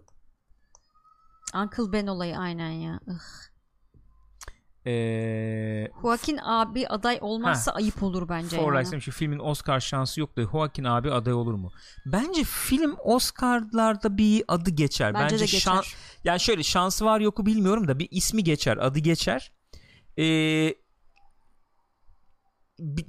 [1.55, 3.01] Uncle Ben olayı aynen ya.
[3.09, 3.49] Ih.
[4.89, 8.57] Ee, Joaquin abi aday olmazsa ayıp olur bence.
[8.57, 8.91] For yani.
[8.91, 11.70] Demiş ki filmin Oscar şansı yok da Joaquin abi aday olur mu?
[12.07, 15.14] Bence film Oscar'larda bir adı geçer.
[15.14, 15.72] Bence, Bence, de geçer.
[15.72, 15.84] şan-
[16.24, 19.53] yani şöyle şansı var yoku bilmiyorum da bir ismi geçer, adı geçer.
[20.18, 20.74] Ee,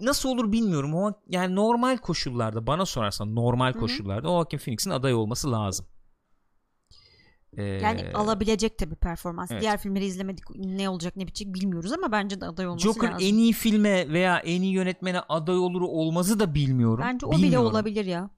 [0.01, 3.79] nasıl olur bilmiyorum yani normal koşullarda bana sorarsan normal hı.
[3.79, 5.85] koşullarda Joaquin Phoenix'in aday olması lazım.
[7.57, 9.51] Ee, Yani alabilecek bir performans.
[9.51, 9.61] evet.
[9.61, 10.43] Diğer filmleri izlemedik.
[10.55, 13.27] Ne olacak ne bitecek bilmiyoruz ama bence de aday olması Joker lazım.
[13.27, 17.03] en iyi filme veya en iyi yönetmene aday olur olmazı da bilmiyorum.
[17.07, 17.67] Bence o bile Bilmiyorum.
[17.67, 18.29] olabilir ya.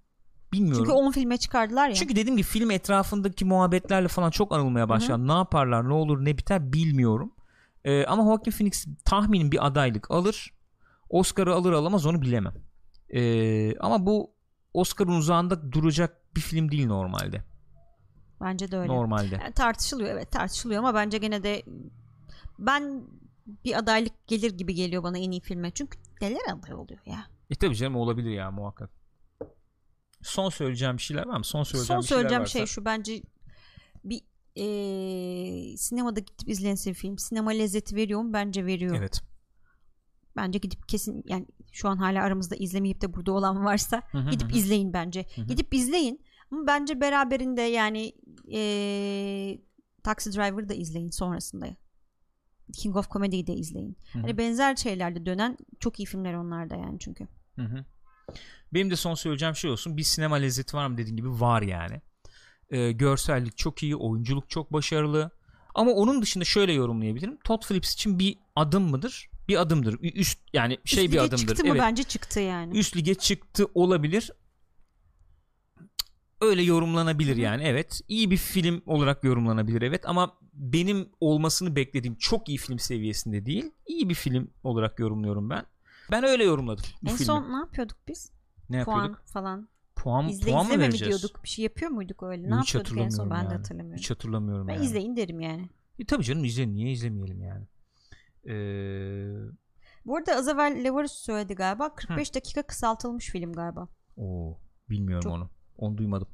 [0.54, 0.78] Bilmiyorum.
[0.86, 1.96] Çünkü 10 filme çıkardılar ya.
[1.96, 5.28] Çünkü dediğim gibi film etrafındaki muhabbetlerle falan çok anılmaya başladı.
[5.28, 7.34] Ne yaparlar, ne olur, ne biter bilmiyorum.
[7.86, 10.54] Ee, ama Joaquin Phoenix tahminim bir adaylık alır.
[11.10, 12.54] Oscar'ı alır alamaz onu bilemem.
[13.10, 14.32] Ee, ama bu
[14.74, 17.44] Oscar'ın uzağında duracak bir film değil normalde.
[18.42, 18.88] Bence de öyle.
[18.94, 19.36] Normalde.
[19.42, 21.64] Yani tartışılıyor evet tartışılıyor ama bence gene de
[22.60, 23.04] ben
[23.66, 25.72] bir adaylık gelir gibi geliyor bana en iyi filme.
[25.72, 27.26] Çünkü neler aday oluyor ya.
[27.50, 28.90] E tabii canım olabilir ya muhakkak.
[30.22, 31.46] Son söyleyeceğim bir şeyler var mı?
[31.46, 32.52] Son söyleyeceğim Son bir söyleyeceğim varsa.
[32.60, 33.22] şey şu bence
[34.04, 34.22] bir
[34.56, 38.34] eee, sinemada gidip izlense bir film sinema lezzeti veriyor mu?
[38.34, 38.96] Bence veriyor.
[39.00, 39.22] Evet.
[40.36, 44.30] Bence gidip kesin yani şu an hala aramızda izlemeyip de burada olan varsa Hı hı
[44.32, 44.58] gidip hı.
[44.58, 45.26] izleyin bence.
[45.36, 45.46] Hı hı.
[45.46, 46.22] Gidip izleyin
[46.52, 48.14] ama bence beraberinde yani
[48.48, 49.62] eee
[50.04, 51.68] Taxi Driver'ı da izleyin sonrasında.
[52.74, 53.98] King of Comedy'yi de izleyin.
[54.14, 54.22] Hı hı.
[54.22, 57.28] Hani benzer şeylerde dönen çok iyi filmler onlarda yani çünkü.
[57.56, 57.86] Hı hı.
[58.74, 59.98] Benim de son söyleyeceğim şey olsun.
[59.98, 62.02] Bir sinema lezzeti var mı dediğin gibi var yani.
[62.70, 65.32] Ee, görsellik çok iyi, oyunculuk çok başarılı.
[65.76, 67.38] Ama onun dışında şöyle yorumlayabilirim.
[67.44, 69.30] Todd Phillips için bir adım mıdır?
[69.48, 70.00] Bir adımdır.
[70.02, 71.48] Üst yani şey Üst bir lige adımdır.
[71.48, 71.82] Çıktı mı evet.
[71.82, 72.78] bence çıktı yani.
[72.78, 74.32] Üst lige çıktı olabilir.
[76.42, 77.42] Öyle yorumlanabilir Hı hı.
[77.42, 78.02] yani evet.
[78.08, 83.72] İyi bir film olarak yorumlanabilir evet ama benim olmasını beklediğim çok iyi film seviyesinde değil.
[83.88, 85.66] İyi bir film olarak yorumluyorum ben.
[86.12, 87.26] Ben öyle yorumladım bu en filmi.
[87.26, 88.32] son ne yapıyorduk biz?
[88.70, 89.28] ne Puan yapıyorduk?
[89.28, 89.70] falan.
[89.96, 91.44] Puan, İzle puan mı mi diyorduk?
[91.44, 92.50] Bir şey yapıyor muyduk öyle?
[92.50, 93.30] Ne hiç yapıyorduk en son?
[93.30, 93.58] Ben hatırlamıyorum de yani.
[93.62, 93.98] hatırlamıyorum.
[94.00, 94.86] Hiç hatırlamıyorum ben yani.
[94.86, 95.70] izleyin derim yani.
[96.00, 96.76] E, tabii canım izleyin.
[96.76, 97.66] Niye izlemeyelim yani?
[98.48, 98.54] Ee,
[100.06, 101.96] Bu arada az evvel Levarus söyledi galiba.
[101.96, 103.88] 45 dakika kısaltılmış film galiba.
[104.18, 104.58] Oo,
[104.90, 105.50] bilmiyorum Çok- onu.
[105.82, 106.28] Onu duymadım.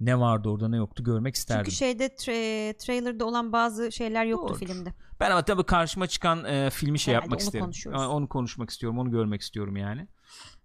[0.00, 1.64] Ne vardı orada ne yoktu görmek isterdim.
[1.64, 4.66] Çünkü şeyde tra- trailer'da olan bazı şeyler yoktu Doğrudur.
[4.66, 4.94] filmde.
[5.20, 7.98] Ben ama tabii karşıma çıkan e, filmi şey Herhalde yapmak onu isterim.
[8.10, 8.98] Onu konuşmak istiyorum.
[8.98, 10.08] Onu görmek istiyorum yani.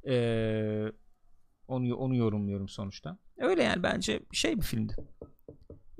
[0.07, 0.85] Ee,
[1.67, 3.17] onu onu yorumluyorum sonuçta.
[3.37, 4.95] Öyle yani bence şey bir filmdi.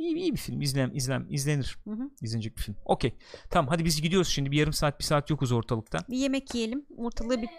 [0.06, 0.62] İyi, iyi bir film.
[0.62, 1.78] İzlen, izlen, izlenir.
[1.84, 2.10] Hı hı.
[2.22, 2.76] İzlenecek bir film.
[2.86, 3.16] Okey.
[3.50, 4.52] Tamam hadi biz gidiyoruz şimdi.
[4.52, 6.00] Bir yarım saat bir saat yokuz ortalıkta.
[6.10, 6.86] Bir yemek yiyelim.
[6.98, 7.50] Ortalığı bir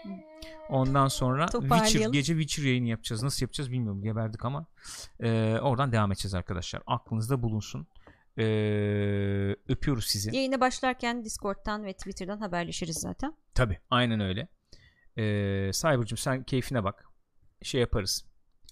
[0.69, 1.47] Ondan sonra.
[1.47, 3.23] Witcher, gece Witcher yayını yapacağız.
[3.23, 4.03] Nasıl yapacağız bilmiyorum.
[4.03, 4.65] Geberdik ama.
[5.19, 6.81] Ee, oradan devam edeceğiz arkadaşlar.
[6.87, 7.87] Aklınızda bulunsun.
[8.37, 8.43] Ee,
[9.67, 10.35] öpüyoruz sizi.
[10.35, 13.33] yayına başlarken Discord'dan ve Twitter'dan haberleşiriz zaten.
[13.53, 14.47] Tabi aynen öyle.
[15.17, 17.05] Ee, Cyber'cığım sen keyfine bak.
[17.61, 18.25] Şey yaparız.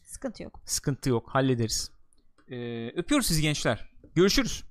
[0.03, 0.61] Sıkıntı yok.
[0.65, 1.94] Sıkıntı yok hallederiz.
[2.51, 3.89] Ee, öpüyoruz sizi gençler.
[4.15, 4.63] Görüşürüz.